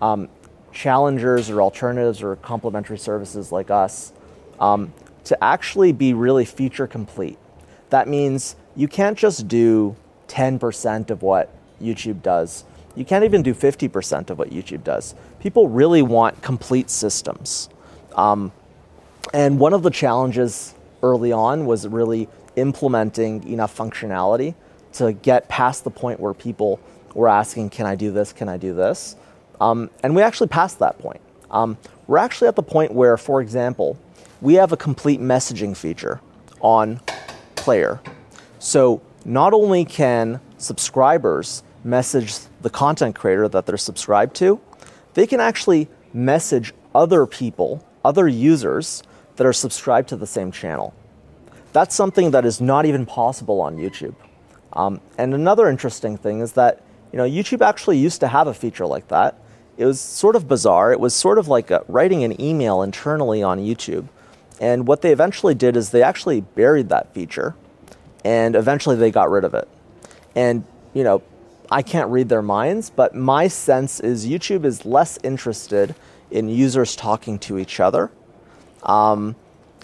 [0.00, 0.28] um,
[0.72, 4.12] challengers or alternatives or complementary services like us
[4.60, 4.92] um,
[5.24, 7.38] to actually be really feature complete.
[7.88, 9.96] That means you can't just do
[10.28, 11.52] 10% of what
[11.82, 12.64] YouTube does.
[12.94, 15.14] You can't even do 50% of what YouTube does.
[15.40, 17.68] People really want complete systems.
[18.16, 18.52] Um,
[19.32, 24.54] and one of the challenges early on was really implementing enough functionality
[24.94, 26.80] to get past the point where people
[27.14, 28.32] were asking, Can I do this?
[28.32, 29.16] Can I do this?
[29.60, 31.20] Um, and we actually passed that point.
[31.50, 33.98] Um, we're actually at the point where, for example,
[34.40, 36.20] we have a complete messaging feature
[36.60, 37.00] on
[37.56, 38.00] Playeur.
[38.60, 44.60] So not only can subscribers message the content creator that they're subscribed to,
[45.14, 49.02] they can actually message other people, other users
[49.36, 50.94] that are subscribed to the same channel.
[51.72, 54.14] That's something that is not even possible on YouTube.
[54.74, 58.54] Um, and another interesting thing is that you know YouTube actually used to have a
[58.54, 59.40] feature like that.
[59.78, 60.92] It was sort of bizarre.
[60.92, 64.08] It was sort of like a, writing an email internally on YouTube.
[64.60, 67.54] And what they eventually did is they actually buried that feature,
[68.24, 69.68] and eventually they got rid of it.
[70.34, 71.22] And you know,
[71.70, 75.94] I can't read their minds, but my sense is YouTube is less interested
[76.30, 78.10] in users talking to each other.
[78.82, 79.36] Um,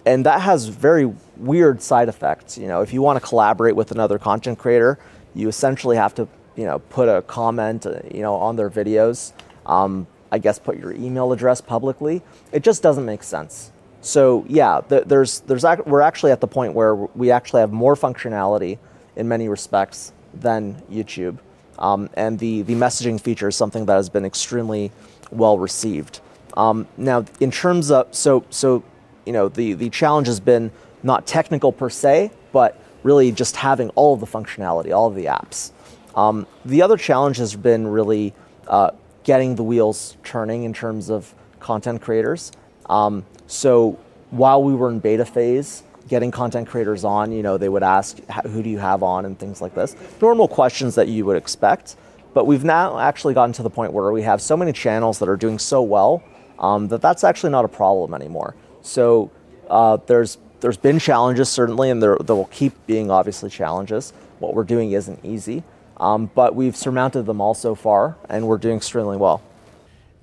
[0.04, 2.56] and that has very weird side effects.
[2.56, 4.98] You know, if you want to collaborate with another content creator,
[5.34, 9.32] you essentially have to, you know, put a comment, uh, you know, on their videos.
[9.66, 12.22] Um, I guess put your email address publicly.
[12.52, 13.72] It just doesn't make sense.
[14.06, 18.78] So yeah, there's there's we're actually at the point where we actually have more functionality
[19.16, 21.38] in many respects than YouTube,
[21.80, 24.92] um, and the the messaging feature is something that has been extremely
[25.32, 26.20] well received.
[26.56, 28.84] Um, now, in terms of so so
[29.24, 30.70] you know, the, the challenge has been
[31.02, 35.24] not technical per se, but really just having all of the functionality, all of the
[35.24, 35.72] apps.
[36.14, 38.34] Um, the other challenge has been really
[38.68, 38.92] uh,
[39.24, 42.52] getting the wheels turning in terms of content creators.
[42.88, 43.98] Um, so
[44.30, 48.18] while we were in beta phase, getting content creators on, you know, they would ask,
[48.44, 49.96] who do you have on and things like this.
[50.20, 51.96] Normal questions that you would expect.
[52.32, 55.28] But we've now actually gotten to the point where we have so many channels that
[55.28, 56.22] are doing so well
[56.58, 58.54] um, that that's actually not a problem anymore.
[58.82, 59.30] So
[59.68, 64.12] uh, there's there's been challenges certainly, and there, there will keep being obviously challenges.
[64.38, 65.64] What we're doing isn't easy,
[65.98, 69.42] um, but we've surmounted them all so far, and we're doing extremely well.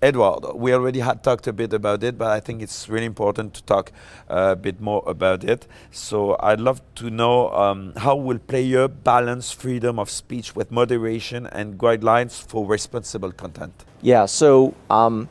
[0.04, 3.54] Edward, we already had talked a bit about it, but I think it's really important
[3.54, 3.94] to talk
[4.30, 5.66] uh, a bit more about it.
[5.92, 11.48] So I'd love to know um, how will Playeur balance freedom of speech with moderation
[11.48, 13.86] and guidelines for responsible content?
[14.02, 15.30] Yeah, so um,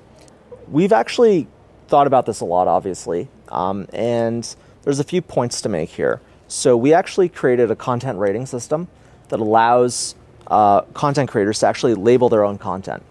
[0.69, 1.49] we've actually
[1.89, 6.23] thought about this a lot, obviously, um, and there's a few points to make here.
[6.49, 8.89] So we actually created a content rating system
[9.29, 10.15] that allows
[10.47, 13.03] uh, content creators to actually label their own content,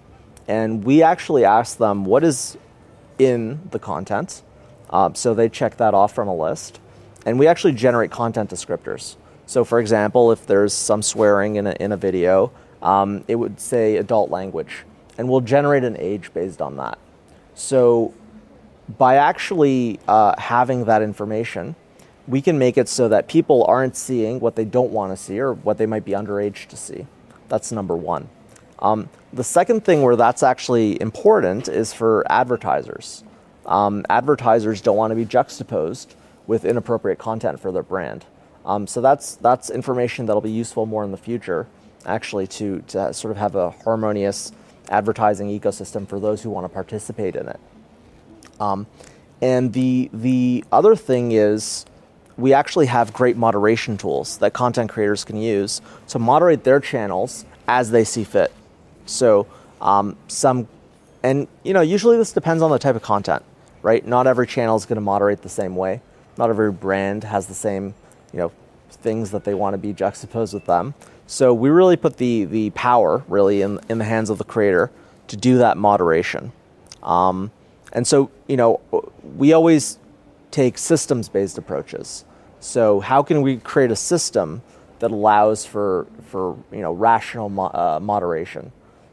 [0.51, 2.57] and we actually ask them what is
[3.17, 4.41] in the content.
[4.89, 6.81] Uh, so they check that off from a list,
[7.25, 9.15] and we actually generate content descriptors.
[9.45, 13.61] So, for example, if there's some swearing in a, in a video, um, it would
[13.61, 14.83] say adult language,
[15.17, 16.99] and we'll generate an age based on that.
[17.55, 18.13] So
[18.97, 21.75] by actually uh, having that information,
[22.27, 25.39] we can make it so that people aren't seeing what they don't want to see
[25.39, 27.07] or what they might be underage to see.
[27.47, 28.27] That's number one.
[28.81, 33.23] Um, the second thing where that's actually important is for advertisers.
[33.65, 36.15] Um, advertisers don't want to be juxtaposed
[36.47, 38.25] with inappropriate content for their brand.
[38.65, 41.67] Um, so that's that's information that'll be useful more in the future,
[42.05, 44.51] actually, to to sort of have a harmonious
[44.89, 47.59] advertising ecosystem for those who want to participate in it.
[48.59, 48.85] Um,
[49.41, 51.85] and the, the other thing is,
[52.37, 57.45] we actually have great moderation tools that content creators can use to moderate their channels
[57.67, 58.51] as they see fit.
[59.05, 59.47] So,
[59.81, 60.67] um, some,
[61.23, 63.43] and you know, usually this depends on the type of content,
[63.81, 64.05] right?
[64.05, 66.01] Not every channel is going to moderate the same way.
[66.37, 67.93] Not every brand has the same,
[68.33, 68.51] you know,
[68.89, 70.93] things that they want to be juxtaposed with them.
[71.27, 74.91] So we really put the the power really in in the hands of the creator
[75.27, 76.51] to do that moderation.
[77.03, 77.51] Um,
[77.93, 78.81] and so, you know,
[79.37, 79.97] we always
[80.51, 82.25] take systems based approaches.
[82.59, 84.61] So, how can we create a system
[84.99, 88.71] that allows for, for you know, rational mo- uh, moderation?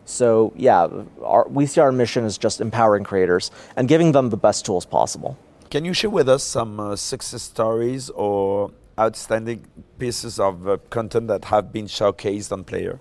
[0.08, 0.88] So, yeah,
[1.22, 4.86] our, we see our mission as just empowering creators and giving them the best tools
[4.86, 5.36] possible.
[5.70, 9.66] Can you share with us some uh, success stories or outstanding
[9.98, 13.00] pieces of uh, content that have been showcased on Playeur?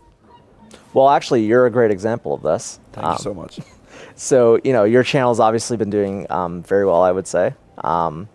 [0.93, 2.82] Well, actually, you're a great example of this.
[2.91, 3.60] Thank um, you so much.
[4.15, 7.54] so you know your channel's obviously been doing um, very well, I would say,
[7.86, 8.27] um,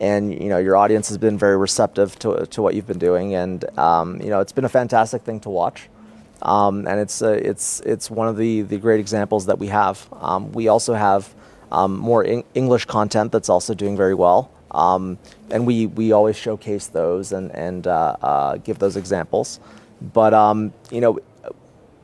[0.00, 3.34] and you know your audience has been very receptive to, to what you've been doing,
[3.34, 5.90] and um, you know it's been a fantastic thing to watch,
[6.44, 10.06] um, and it's uh, it's it's one of the the great examples that we have.
[10.12, 11.34] Um, we also have
[11.72, 12.24] um, more
[12.54, 17.86] English content that's also doing very well, and we we always showcase those and and
[17.86, 19.60] uh, uh, give those examples,
[20.00, 20.32] but
[20.90, 21.18] you know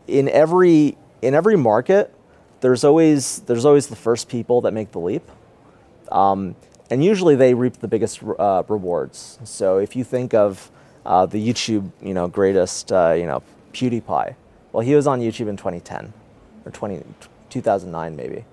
[0.06, 2.12] in every in every market
[2.60, 5.28] there's always there's always the first people that make the leap,
[6.12, 6.54] um,
[6.90, 9.38] and usually they reap the biggest uh, rewards.
[9.44, 10.70] So if you think of
[11.04, 14.34] uh, the YouTube, you know, greatest, uh, you know, PewDiePie,
[14.72, 16.12] well, he was on YouTube in 2010
[16.64, 17.02] or 20,
[17.48, 18.44] 2009 maybe.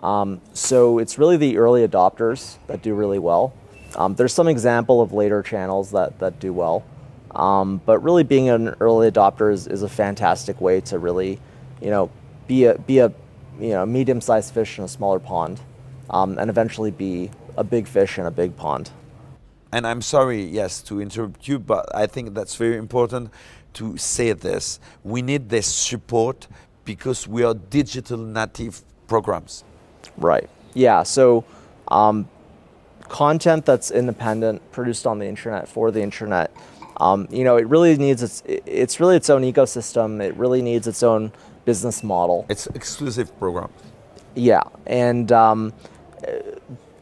[0.00, 3.54] Um, so it's really the early adopters that do really well.
[3.96, 6.84] Um, there's some example of later channels that that do well,
[7.30, 11.38] Um, but really, being an early adopter is, is a fantastic way to really,
[11.82, 12.10] you know,
[12.46, 13.12] be a be a
[13.60, 15.60] you know medium-sized fish in a smaller pond,
[16.10, 18.90] um, and eventually be a big fish in a big pond.
[19.72, 23.30] And I'm sorry, yes, to interrupt you, but I think that's very important
[23.76, 24.80] to say this.
[25.04, 26.48] We need this support
[26.84, 29.64] because we are digital native programs.
[30.16, 30.48] Right.
[30.74, 31.02] Yeah.
[31.02, 31.44] So,
[31.88, 32.28] um,
[33.08, 36.50] content that's independent, produced on the internet for the internet.
[36.98, 38.42] Um, you know, it really needs its.
[38.46, 40.22] It's really its own ecosystem.
[40.22, 41.32] It really needs its own
[41.64, 42.46] business model.
[42.48, 43.70] It's exclusive program.
[44.34, 45.72] Yeah, and um,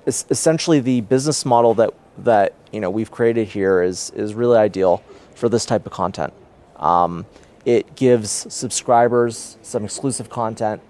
[0.06, 5.02] essentially the business model that that you know we've created here is is really ideal
[5.34, 6.32] for this type of content.
[6.76, 7.26] Um,
[7.64, 10.82] it gives subscribers some exclusive content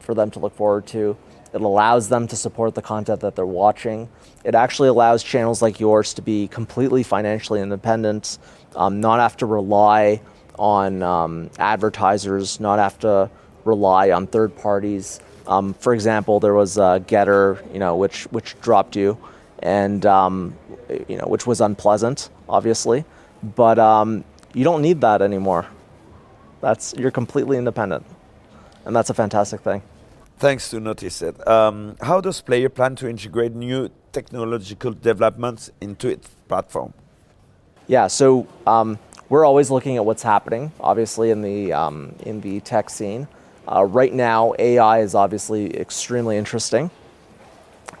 [0.00, 1.16] for them to look forward to.
[1.52, 4.08] It allows them to support the content that they're watching.
[4.44, 8.38] It actually allows channels like yours to be completely financially independent,
[8.76, 10.20] um, not have to rely
[10.58, 13.30] on um, advertisers, not have to
[13.64, 15.20] rely on third parties.
[15.46, 19.18] Um, for example, there was a Gettr, you know, which which dropped you,
[19.60, 20.56] and um,
[21.08, 23.04] you know, which was unpleasant, obviously,
[23.42, 25.66] but um, you don't need that anymore.
[26.60, 28.04] That's you're completely independent,
[28.84, 29.82] and that's a fantastic thing.
[30.38, 31.46] Thanks to notice it.
[31.46, 36.94] Um, how does Playeur plan to integrate new technological developments into its platform?
[37.86, 38.98] Yeah, so um,
[39.28, 43.28] we're always looking at what's happening, obviously in the um, in the tech scene.
[43.70, 46.90] Uh, right now, AI is obviously extremely interesting,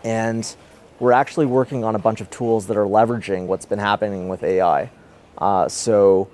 [0.02, 0.56] and
[0.98, 4.42] we're actually working on a bunch of tools that are leveraging what's been happening with
[4.42, 4.90] AI.
[5.38, 6.28] Uh, so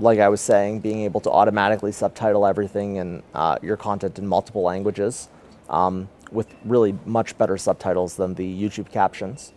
[0.00, 4.26] like I was saying, being able to automatically subtitle everything and uh, your content in
[4.26, 5.28] multiple languages
[5.68, 9.52] um, with really much better subtitles than the YouTube captions.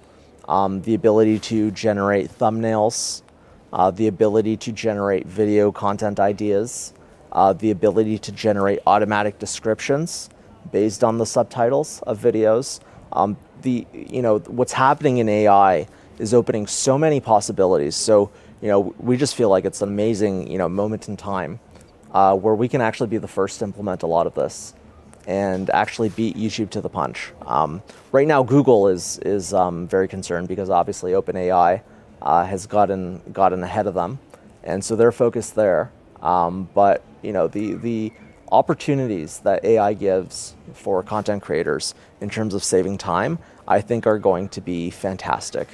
[0.48, 3.22] Um, the ability to generate thumbnails,
[3.74, 6.94] uh, the ability to generate video content ideas,
[7.32, 10.30] uh, the ability to generate automatic descriptions
[10.72, 12.80] based on the subtitles of videos.
[13.12, 15.88] Um, the you know what's happening in AI
[16.20, 17.96] is opening so many possibilities.
[17.96, 18.32] So
[18.62, 21.60] you know, we just feel like it's an amazing, you know, moment in time
[22.12, 24.74] uh, where we can actually be the first to implement a lot of this
[25.28, 27.32] and actually beat YouTube to the punch.
[27.46, 31.82] Um, right now, Google is is um, very concerned because obviously OpenAI
[32.22, 34.20] uh, has gotten gotten ahead of them,
[34.64, 35.92] and so they're focused there.
[36.22, 38.14] Um, but you know, the the
[38.52, 43.38] opportunities that AI gives for content creators in terms of saving time,
[43.68, 45.68] I think, are going to be fantastic.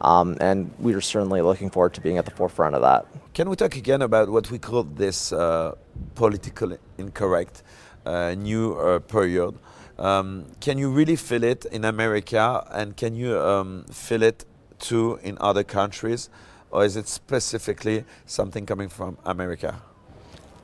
[0.00, 3.06] Um, and we are certainly looking forward to being at the forefront of that.
[3.34, 5.74] Can we talk again about what we call this uh,
[6.14, 7.62] political incorrect
[8.06, 9.54] uh, new uh, period?
[9.98, 14.46] Um, can you really feel it in America, and can you um, feel it
[14.78, 16.30] too in other countries,
[16.70, 19.82] or is it specifically something coming from America?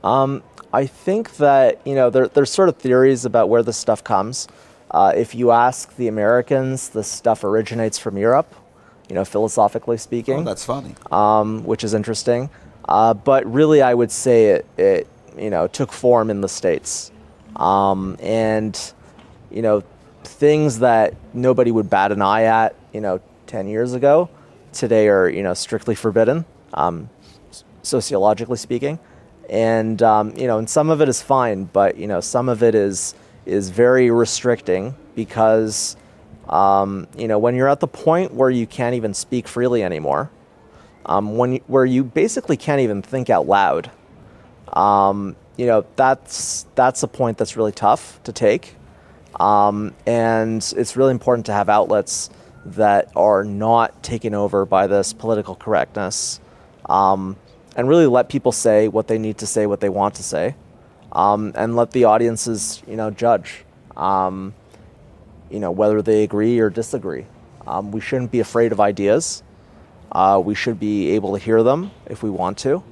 [0.03, 0.41] Um,
[0.73, 4.47] I think that you know there, there's sort of theories about where this stuff comes.
[4.89, 8.55] Uh, if you ask the Americans, the stuff originates from Europe
[9.09, 10.39] you know, philosophically speaking.
[10.39, 10.95] Oh, that's funny.
[11.11, 12.49] Um, which is interesting.
[12.87, 17.11] Uh, but really, I would say it, it, you know, took form in the States.
[17.55, 18.79] Um, and,
[19.51, 19.83] you know,
[20.23, 24.29] things that nobody would bat an eye at, you know, 10 years ago,
[24.73, 27.09] today are, you know, strictly forbidden, um,
[27.81, 28.99] sociologically speaking.
[29.49, 32.61] And, um, you know, and some of it is fine, but, you know, some of
[32.61, 35.95] it is, is very restricting because
[36.49, 40.31] um, you know, when you're at the point where you can't even speak freely anymore,
[41.05, 43.91] um, when you, where you basically can't even think out loud,
[44.73, 48.75] um, you know, that's that's a point that's really tough to take,
[49.39, 52.29] um, and it's really important to have outlets
[52.65, 56.39] that are not taken over by this political correctness,
[56.87, 57.35] um,
[57.75, 60.55] and really let people say what they need to say, what they want to say,
[61.11, 63.63] um, and let the audiences, you know, judge
[65.49, 67.25] you know, whether they agree or disagree.
[67.65, 69.43] Um, we shouldn't be afraid of ideas.
[70.11, 72.83] Uh, we should be able to hear them if we want to.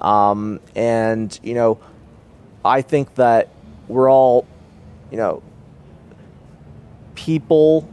[0.00, 1.78] Um, and, you know,
[2.64, 3.48] I think that
[3.88, 4.46] we're all,
[5.10, 5.42] you know,
[7.14, 7.88] people,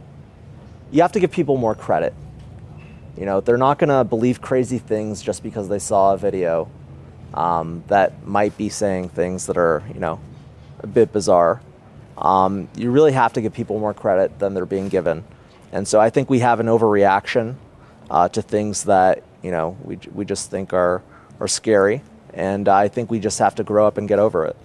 [0.92, 2.14] you have to give people more credit.
[3.16, 6.68] You know, they're not going to believe crazy things just because they saw a video
[7.32, 10.20] um, that might be saying things that are, you know,
[10.80, 11.60] a bit bizarre
[12.18, 15.24] um, you really have to give people more credit than they're being given.
[15.72, 17.56] And so I think we have an overreaction
[18.10, 21.02] uh, to things that you know we, we just think are,
[21.40, 22.02] are scary.
[22.32, 24.56] And I think we just have to grow up and get over it.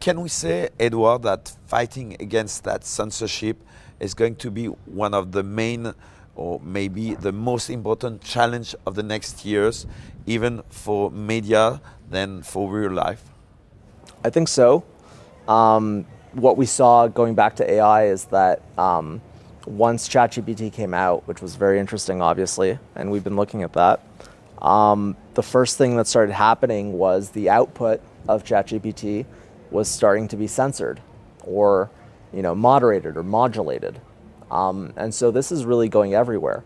[0.00, 3.56] Can we say, Edward, that fighting against that censorship
[4.00, 5.94] is going to be one of the main
[6.34, 9.86] or maybe the most important challenge of the next years,
[10.26, 13.22] even for media than for real life?
[14.24, 14.84] I think so.
[15.46, 19.20] Um, what we saw going back to AI is that um,
[19.66, 24.00] once ChatGPT came out, which was very interesting, obviously, and we've been looking at that,
[24.60, 29.26] um, the first thing that started happening was the output of ChatGPT
[29.70, 31.00] was starting to be censored
[31.44, 31.90] or
[32.32, 34.00] you know, moderated or modulated.
[34.50, 36.64] Um, and so this is really going everywhere.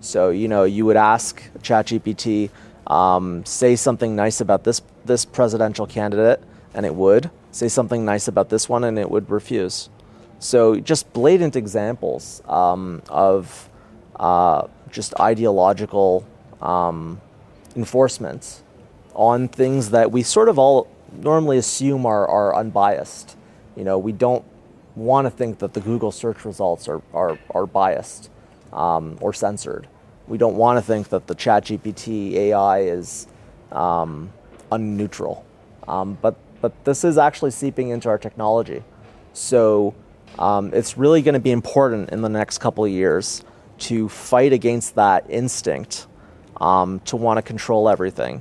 [0.00, 2.50] So, you know, you would ask ChatGPT,
[2.86, 6.42] um, say something nice about this, this presidential candidate,
[6.74, 7.30] and it would.
[7.52, 9.88] Say something nice about this one, and it would refuse.
[10.38, 13.68] So, just blatant examples um, of
[14.18, 16.26] uh, just ideological
[16.60, 17.20] um,
[17.76, 18.62] enforcements
[19.14, 23.36] on things that we sort of all normally assume are, are unbiased.
[23.76, 24.44] You know, we don't
[24.94, 28.30] want to think that the Google search results are, are, are biased
[28.72, 29.88] um, or censored.
[30.26, 33.26] We don't want to think that the ChatGPT AI is
[33.70, 34.32] um,
[34.70, 35.42] unneutral.
[35.88, 38.82] Um, but, but this is actually seeping into our technology.
[39.34, 39.94] So
[40.38, 43.44] um, it's really going to be important in the next couple of years
[43.80, 46.06] to fight against that instinct
[46.56, 48.40] um, to want to control everything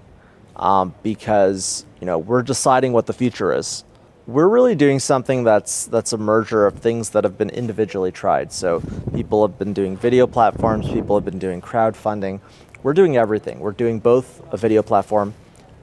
[0.56, 3.84] um, because you know we're deciding what the future is
[4.28, 8.52] we're really doing something that's that's a merger of things that have been individually tried.
[8.52, 8.82] So
[9.14, 12.40] people have been doing video platforms, people have been doing crowdfunding.
[12.84, 13.60] We're doing everything.
[13.60, 15.34] We're doing both a video platform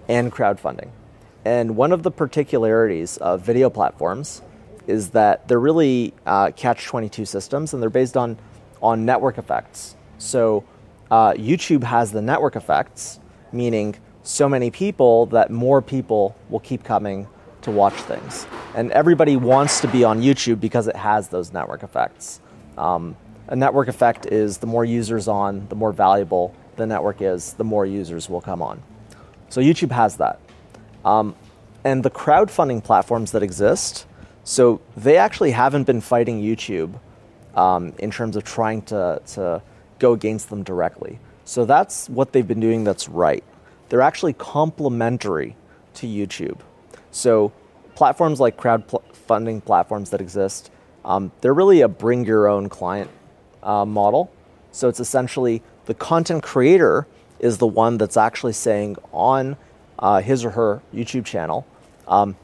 [0.09, 0.91] and crowdfunding.
[1.49, 4.43] And one of the particularities of video platforms
[4.87, 8.37] is that they're really uh, catch-22 systems, and they're based on
[8.83, 9.97] on network effects.
[10.19, 10.63] So
[11.11, 13.19] uh, YouTube has the network effects,
[13.51, 17.27] meaning so many people that more people will keep coming
[17.63, 18.47] to watch things.
[18.75, 22.43] And everybody wants to be on YouTube because it has those network effects.
[22.77, 27.55] Um, a network effect is the more users on, the more valuable the network is,
[27.55, 28.83] the more users will come on.
[29.49, 30.41] So YouTube has that.
[31.09, 31.35] Um,
[31.85, 34.07] and the crowdfunding platforms that exist,
[34.45, 37.01] so they actually haven't been fighting YouTube
[37.55, 39.63] um, in terms of trying to, to
[39.99, 41.19] go against them directly.
[41.47, 43.43] So that's what they've been doing that's right.
[43.89, 45.57] They're actually complementary
[45.95, 46.59] to YouTube.
[47.11, 47.53] So
[47.95, 50.71] platforms like crowdfunding platforms that exist,
[51.07, 53.11] um, they're really a bring your own client
[53.63, 54.31] uh, model.
[54.73, 57.07] So it's essentially the content creator
[57.39, 59.57] is the one that's actually saying on
[59.99, 61.67] uh, his or her YouTube channel,
[62.07, 62.37] um,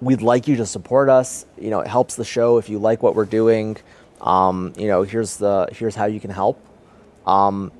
[0.00, 1.46] we'd like you to support us.
[1.58, 3.76] You know, it helps the show if you like what we're doing.
[4.20, 6.58] Um, you know, here's the here's how you can help,
[7.26, 7.70] um,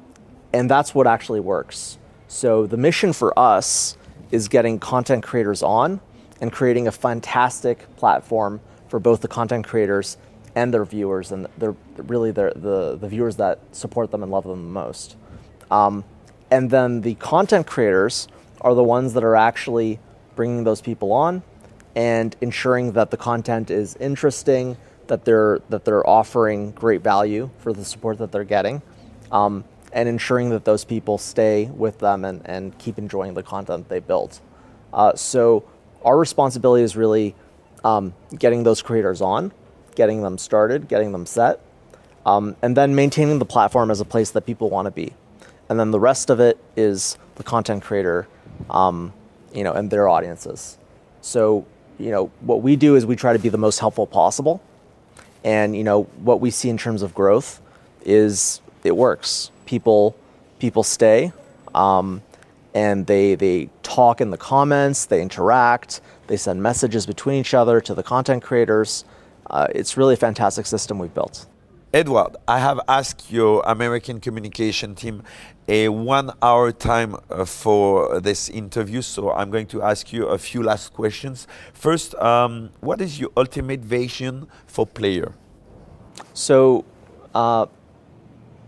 [0.52, 1.98] and that's what actually works.
[2.28, 3.96] So the mission for us
[4.30, 6.00] is getting content creators on
[6.40, 10.16] and creating a fantastic platform for both the content creators
[10.54, 14.44] and their viewers, and they're really the, the, the viewers that support them and love
[14.44, 15.16] them the most.
[15.70, 16.04] Um,
[16.50, 18.28] and then the content creators
[18.60, 19.98] are the ones that are actually
[20.34, 21.42] bringing those people on
[21.94, 24.76] and ensuring that the content is interesting,
[25.06, 28.82] that they're that they're offering great value for the support that they're getting.
[29.32, 33.88] Um, and ensuring that those people stay with them and, and keep enjoying the content
[33.88, 34.40] they built.
[34.92, 35.64] Uh, so
[36.04, 37.34] our responsibility is really
[37.82, 39.52] um, getting those creators on,
[39.94, 41.60] getting them started, getting them set,
[42.26, 45.14] um, and then maintaining the platform as a place that people want to be.
[45.68, 48.28] And then the rest of it is the content creator,
[48.70, 49.12] um,
[49.52, 50.78] you know, and their audiences.
[51.20, 51.66] So,
[51.98, 54.62] you know, what we do is we try to be the most helpful possible.
[55.44, 57.60] And, you know, what we see in terms of growth
[58.04, 60.16] is it works people
[60.58, 61.32] people stay,
[61.74, 62.22] um,
[62.74, 67.80] and they they talk in the comments, they interact, they send messages between each other
[67.80, 69.04] to the content creators.
[69.48, 71.46] Uh, it's really a fantastic system we've built.
[71.96, 75.22] Edward, I have asked your American communication team
[75.66, 80.36] a one hour time uh, for this interview, so I'm going to ask you a
[80.36, 81.46] few last questions.
[81.72, 85.32] First, um, what is your ultimate vision for Playeur?
[86.34, 86.84] So,
[87.34, 87.64] uh,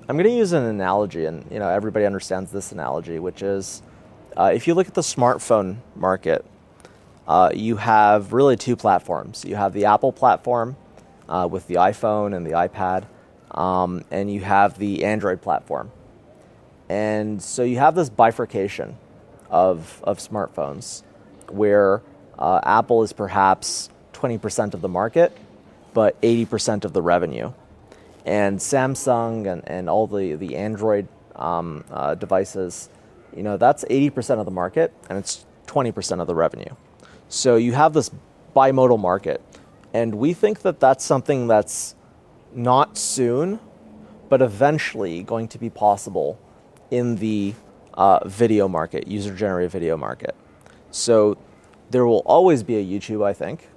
[0.08, 3.82] I'm going to use an analogy, and you know everybody understands this analogy, which is
[4.38, 6.46] uh, if you look at the smartphone market,
[7.26, 9.44] uh, you have really two platforms.
[9.44, 10.78] You have the Apple platform
[11.28, 13.04] uh, with the iPhone and the iPad,
[13.50, 15.90] um, and you have the Android platform.
[16.88, 18.96] And so you have this bifurcation
[19.50, 21.02] of, of smartphones
[21.50, 22.02] where
[22.38, 25.36] uh, Apple is perhaps 20% of the market,
[25.92, 27.52] but 80% of the revenue
[28.28, 32.90] and Samsung and, and all the, the Android um, uh, devices,
[33.34, 36.74] you know, that's 80% of the market and it's 20% of the revenue.
[37.28, 38.10] So you have this
[38.54, 39.40] bimodal market.
[39.94, 41.94] And we think that that's something that's
[42.58, 43.60] not soon,
[44.28, 46.38] but eventually going to be possible
[46.90, 47.54] in the
[47.94, 50.34] uh, video market, user generated video market.
[50.90, 51.38] So
[51.90, 53.68] there will always be a YouTube, I think,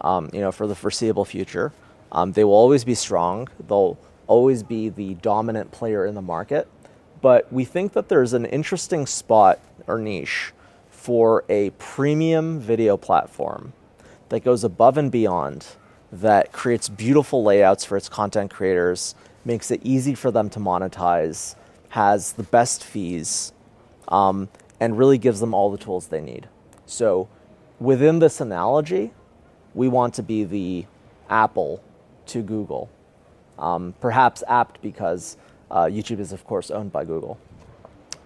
[0.00, 1.72] um, you know, for the foreseeable future.
[2.12, 3.48] Um, they will always be strong.
[3.66, 6.68] They'll always be the dominant player in the market.
[7.20, 10.52] But we think that there's an interesting spot or niche
[10.90, 13.72] for a premium video platform
[14.28, 15.66] that goes above and beyond,
[16.12, 21.54] that creates beautiful layouts for its content creators, makes it easy for them to monetize,
[21.90, 23.52] has the best fees,
[24.08, 24.48] um,
[24.80, 26.48] and really gives them all the tools they need.
[26.86, 27.28] So,
[27.78, 29.12] within this analogy,
[29.74, 30.86] we want to be the
[31.28, 31.82] Apple
[32.26, 32.88] to Google.
[33.58, 35.36] Um, perhaps apt because
[35.70, 37.38] uh, YouTube is, of course, owned by Google.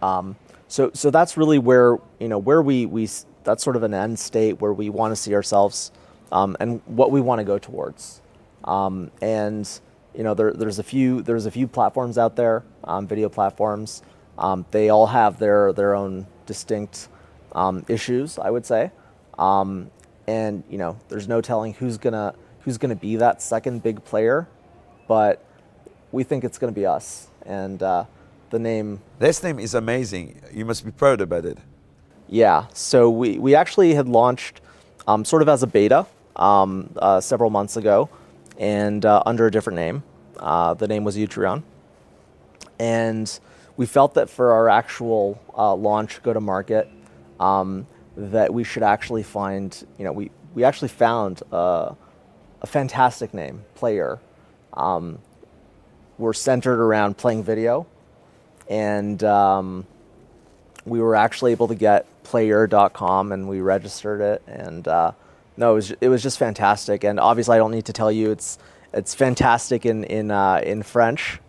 [0.02, 0.36] Um,
[0.68, 3.08] so, so that's really where you know where we, we
[3.44, 5.92] that's sort of an end state where we want to see ourselves
[6.32, 8.20] um, and what we want to go towards.
[8.64, 9.68] Um, and
[10.14, 14.02] you know, there, there's a few there's a few platforms out there, um, video platforms.
[14.38, 17.08] Um, they all have their their own distinct
[17.52, 18.90] um, issues, I would say.
[19.38, 19.90] Um,
[20.26, 24.48] and you know, there's no telling who's gonna who's gonna be that second big player,
[25.06, 25.44] but
[26.10, 27.28] we think it's gonna be us.
[27.44, 28.04] And uh,
[28.50, 29.00] the name.
[29.18, 30.40] This name is amazing.
[30.52, 31.58] You must be proud about it.
[32.28, 32.66] Yeah.
[32.72, 34.60] So we we actually had launched
[35.06, 36.06] um, sort of as a beta
[36.36, 38.08] um, uh, several months ago,
[38.58, 40.02] and uh, under a different name.
[40.38, 41.62] Uh, the name was Utreon,
[42.78, 43.38] and
[43.76, 46.88] we felt that for our actual uh, launch, go to market,
[47.40, 51.94] um, that we should actually find, you know, we, we actually found uh,
[52.60, 54.18] a fantastic name, Playeur.
[54.74, 55.18] Um,
[56.18, 57.86] we're centered around playing video,
[58.68, 59.86] and um,
[60.84, 65.12] we were actually able to get playeur.com and we registered it, and uh,
[65.56, 67.04] no, it was, it was just fantastic.
[67.04, 68.58] And obviously, I don't need to tell you, it's,
[68.92, 71.40] it's fantastic in, in, uh, in French.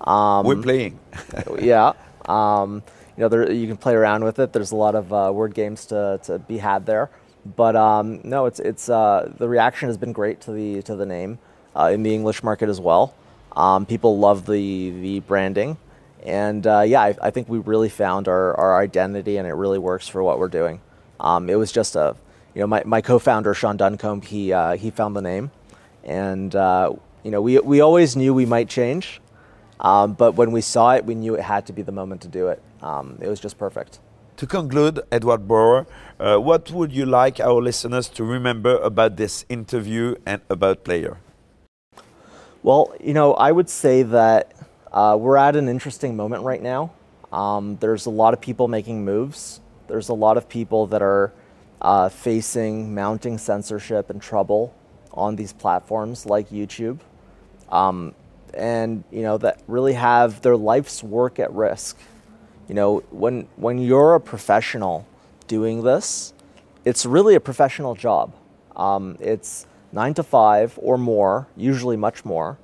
[0.00, 0.98] Um, We're playing.
[1.60, 1.92] yeah.
[2.26, 2.82] Um,
[3.16, 4.52] you know, there, you can play around with it.
[4.52, 7.10] There's a lot of uh, word games to, to be had there.
[7.44, 11.06] But um, no, it's, it's, uh, the reaction has been great to the, to the
[11.06, 11.38] name
[11.74, 13.14] uh, in the English market as well.
[13.56, 15.76] Um, people love the, the branding.
[16.22, 19.78] And uh, yeah, I, I, think we really found our, our identity and it really
[19.78, 20.80] works for what we're doing.
[21.18, 22.14] Um, it was just a,
[22.60, 25.50] you know, my, my co-founder, Sean Duncombe, he, uh, he found the name.
[26.04, 26.92] And, uh,
[27.22, 29.22] you know, we, we always knew we might change.
[29.80, 32.28] Um, but when we saw it, we knew it had to be the moment to
[32.28, 32.62] do it.
[32.82, 33.98] Um, it was just perfect.
[34.36, 35.86] To conclude, Edward Brawer,
[36.18, 41.16] uh, what would you like our listeners to remember about this interview and about Playeur?
[42.62, 44.52] Well, you know, I would say that
[44.92, 46.90] uh, we're at an interesting moment right now.
[47.32, 49.62] Um, there's a lot of people making moves.
[49.88, 51.32] There's a lot of people that are
[51.80, 54.74] uh, facing mounting censorship and trouble
[55.12, 56.98] on these platforms like YouTube.
[57.70, 58.14] Um,
[58.52, 61.96] and you know that really have their life's work at risk.
[62.68, 65.06] You know, when when you're a professional
[65.46, 66.32] doing this,
[66.84, 68.32] it's really a professional job.
[68.76, 72.58] Um, it's nine to five or more, usually much more.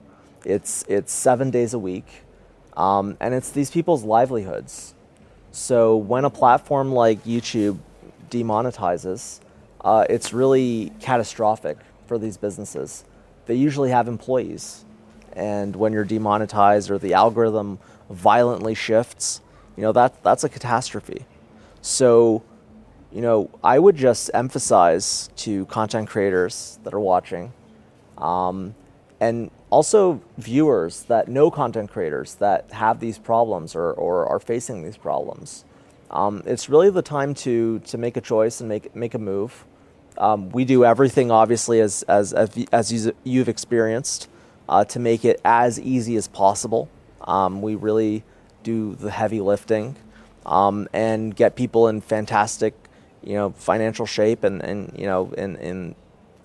[0.44, 2.06] It's it's seven days a week,
[2.76, 4.94] um, and it's these people's livelihoods.
[5.52, 7.78] So when a platform like YouTube
[8.30, 9.40] demonetizes,
[9.82, 13.04] uh, it's really catastrophic for these businesses.
[13.46, 14.84] They usually have employees
[15.36, 17.78] and when you're demonetized or the algorithm
[18.10, 19.42] violently shifts,
[19.76, 21.26] you know that that's a catastrophe.
[21.82, 22.42] So,
[23.12, 27.52] you know, I would just emphasize to content creators that are watching,
[28.16, 28.74] um,
[29.20, 34.82] and also viewers that know content creators that have these problems or, or are facing
[34.82, 35.65] these problems.
[36.10, 39.64] Um, it's really the time to to make a choice and make make a move.
[40.18, 44.28] Um, we do everything, obviously, as as as you've experienced
[44.68, 46.88] uh, to make it as easy as possible.
[47.22, 48.22] Um, we really
[48.62, 49.96] do the heavy lifting
[50.44, 52.74] um, and get people in fantastic,
[53.22, 55.94] you know, financial shape and, and you know, and, and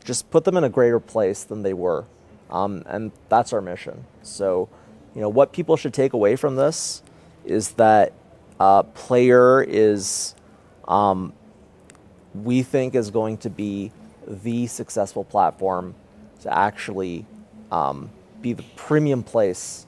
[0.03, 2.05] just put them in a greater place than they were.
[2.49, 4.05] Um, and that's our mission.
[4.23, 4.69] So,
[5.15, 7.01] you know, what people should take away from this
[7.45, 8.13] is that
[8.61, 10.35] uh, Playeur is,
[10.87, 11.33] um,
[12.35, 13.91] we think, is going to be
[14.27, 15.95] the successful platform
[16.41, 17.25] to actually
[17.71, 19.87] um, be the premium place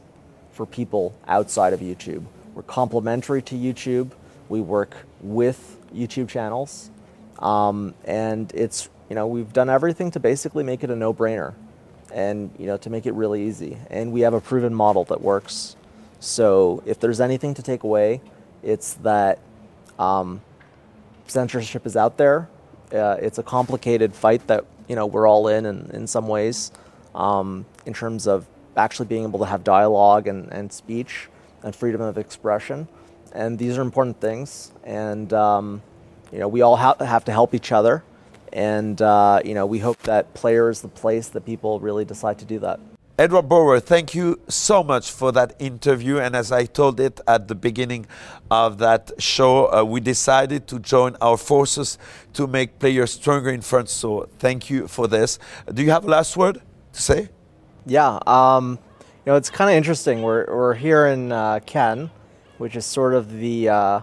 [0.54, 2.26] for people outside of YouTube.
[2.56, 4.10] We're complementary to YouTube.
[4.50, 6.90] We work with YouTube channels,
[7.38, 11.54] um, and it's you know we've done everything to basically make it a no-brainer,
[12.12, 13.78] and you know to make it really easy.
[13.92, 15.76] And we have a proven model that works.
[16.20, 18.22] So if there's anything to take away,
[18.64, 19.40] it's that
[20.00, 20.42] um,
[21.28, 22.50] censorship is out there.
[22.92, 26.72] Uh, it's a complicated fight that you know we're all in, in, in some ways
[27.16, 28.46] um, in terms of
[28.76, 31.30] actually being able to have dialogue and, and speech
[31.62, 32.88] and freedom of expression.
[33.32, 34.72] And these are important things.
[34.84, 35.82] And, um,
[36.32, 38.04] you know, we all ha- have to help each other.
[38.52, 42.40] And, uh, you know, we hope that Playeur is the place that people really decide
[42.40, 42.80] to do that.
[43.16, 46.18] Edward Brawer, thank you so much for that interview.
[46.18, 48.08] And as I told it at the beginning
[48.50, 52.00] of that show, uh, we decided to join our forces
[52.34, 53.92] to make players stronger in France.
[53.92, 55.38] So thank you for this.
[55.72, 56.60] Do you have a last word
[56.94, 57.30] to say?
[57.86, 58.80] Yeah, um,
[59.26, 60.24] you know, it's kind of interesting.
[60.24, 62.10] We're, we're here in uh, Cannes,
[62.58, 64.02] which is sort of the, uh,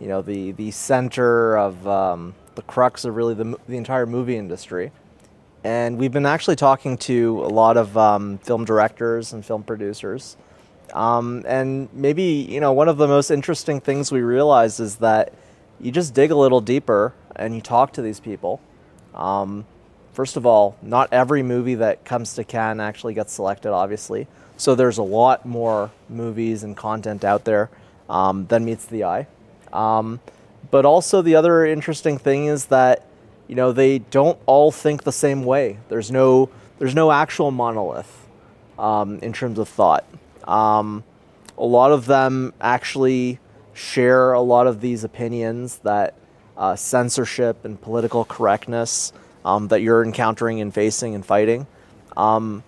[0.00, 4.36] you know, the, the center of um, the crux of really the, the entire movie
[4.36, 4.92] industry.
[5.64, 10.36] And we've been actually talking to a lot of um, film directors and film producers.
[10.92, 15.32] Um, and maybe, you know, one of the most interesting things we realized is that
[15.80, 18.60] you just dig a little deeper and you talk to these people.
[19.14, 19.64] Um,
[20.12, 24.26] first of all, not every movie that comes to Cannes actually gets selected, obviously.
[24.58, 27.70] So there's a lot more movies and content out there
[28.10, 29.26] um, than meets the eye.
[29.72, 30.20] Um,
[30.70, 33.06] but also, the other interesting thing is that
[33.48, 35.78] you know they don't all think the same way.
[35.88, 38.26] There's no there's no actual monolith
[38.78, 40.04] um, in terms of thought.
[40.44, 41.04] Um,
[41.56, 43.38] a lot of them actually
[43.72, 46.14] share a lot of these opinions that
[46.56, 49.12] uh, censorship and political correctness
[49.44, 51.66] um, that you're encountering and facing and fighting
[52.16, 52.62] um,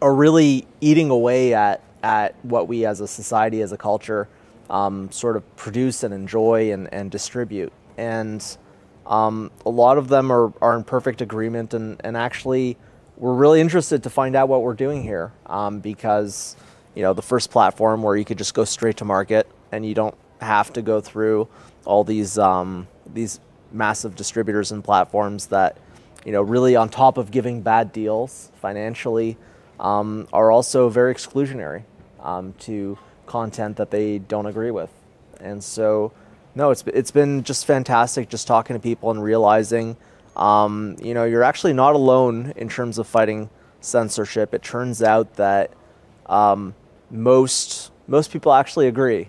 [0.00, 4.28] are really eating away at at what we as a society as a culture
[4.70, 8.58] um, sort of produce and enjoy and, and distribute and
[9.06, 12.76] um, a lot of them are, are in perfect agreement, and, and actually,
[13.16, 16.56] we're really interested to find out what we're doing here um, because
[16.94, 19.94] you know the first platform where you could just go straight to market and you
[19.94, 21.48] don't have to go through
[21.84, 23.40] all these um, these
[23.72, 25.78] massive distributors and platforms that
[26.24, 29.36] you know really on top of giving bad deals financially
[29.78, 31.84] um, are also very exclusionary
[32.20, 34.90] um, to content that they don't agree with,
[35.40, 36.12] and so
[36.56, 39.96] no, it's it's been just fantastic just talking to people and realizing,
[40.36, 43.50] um, you know, you're actually not alone in terms of fighting
[43.82, 44.54] censorship.
[44.54, 45.70] It turns out that
[46.24, 46.74] um,
[47.10, 49.28] most most people actually agree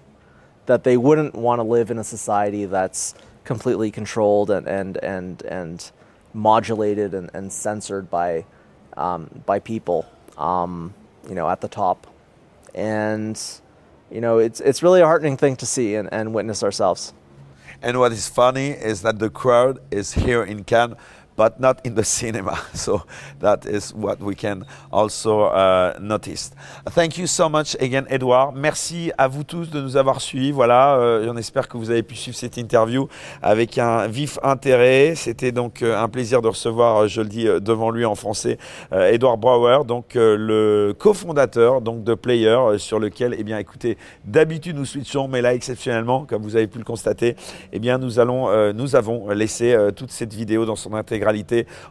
[0.68, 3.14] that they wouldn't want to live in a society that's
[3.44, 5.92] completely controlled and and and and
[6.34, 8.46] modulated and, and censored by
[8.96, 10.06] um, by people,
[10.38, 10.94] um,
[11.28, 12.08] you know, at the top,
[12.74, 13.60] and
[14.12, 17.14] you know, it's it's really a heartening thing to see and, and witness ourselves.
[17.82, 20.96] And what is funny is that the crowd is here in Cannes
[21.38, 22.58] but not in the cinema.
[22.74, 23.04] So
[23.40, 26.52] that is what we can also uh, notice.
[26.90, 28.54] Thank you so much again, Edouard.
[28.54, 30.52] Merci à vous tous de nous avoir suivis.
[30.52, 33.08] Voilà, euh, espère que vous avez pu suivre cette interview
[33.42, 35.14] avec un vif intérêt.
[35.16, 38.16] C'était donc euh, un plaisir de recevoir, euh, je le dis euh, devant lui en
[38.16, 38.58] français,
[38.92, 44.86] Edouard Brouwer, donc le cofondateur donc de Player, sur lequel, eh bien, écoutez, d'habitude nous
[44.86, 47.36] switchons, mais là exceptionnellement, comme vous avez pu le constater,
[47.72, 51.27] eh bien, nous allons, nous avons laissé toute cette vidéo dans son intégralité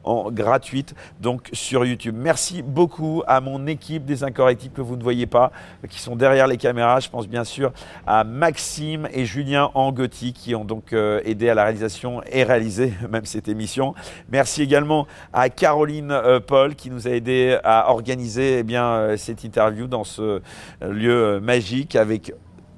[0.05, 2.15] en gratuite donc sur YouTube.
[2.19, 5.53] Merci beaucoup à mon équipe des incorrectibles que vous ne voyez pas,
[5.89, 7.01] qui sont derrière les caméras.
[7.01, 7.73] Je pense bien sûr
[8.07, 12.93] à Maxime et Julien Angotti qui ont donc euh, aidé à la réalisation et réalisé
[13.11, 13.95] même cette émission.
[14.31, 19.17] Merci également à Caroline euh, Paul qui nous a aidé à organiser eh bien, euh,
[19.17, 20.41] cette interview dans ce
[20.83, 22.33] lieu magique avec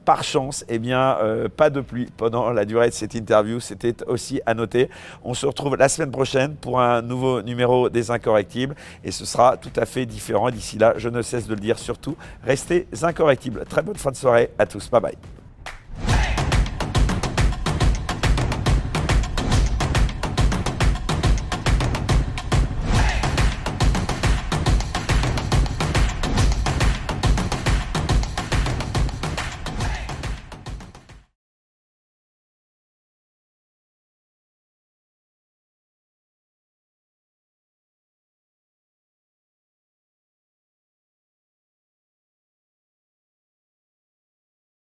[0.09, 3.61] par chance, eh bien, euh, pas de pluie pendant la durée de cette interview.
[3.61, 4.89] C'était aussi à noter.
[5.23, 9.59] On se retrouve la semaine prochaine pour un nouveau numéro des Incorrectibles et ce sera
[9.59, 10.51] tout à fait différent.
[10.51, 13.67] D'ici là, je ne cesse de le dire surtout, restez incorrectibles.
[13.69, 14.89] Très bonne fin de soirée à tous.
[14.89, 15.38] Bye bye.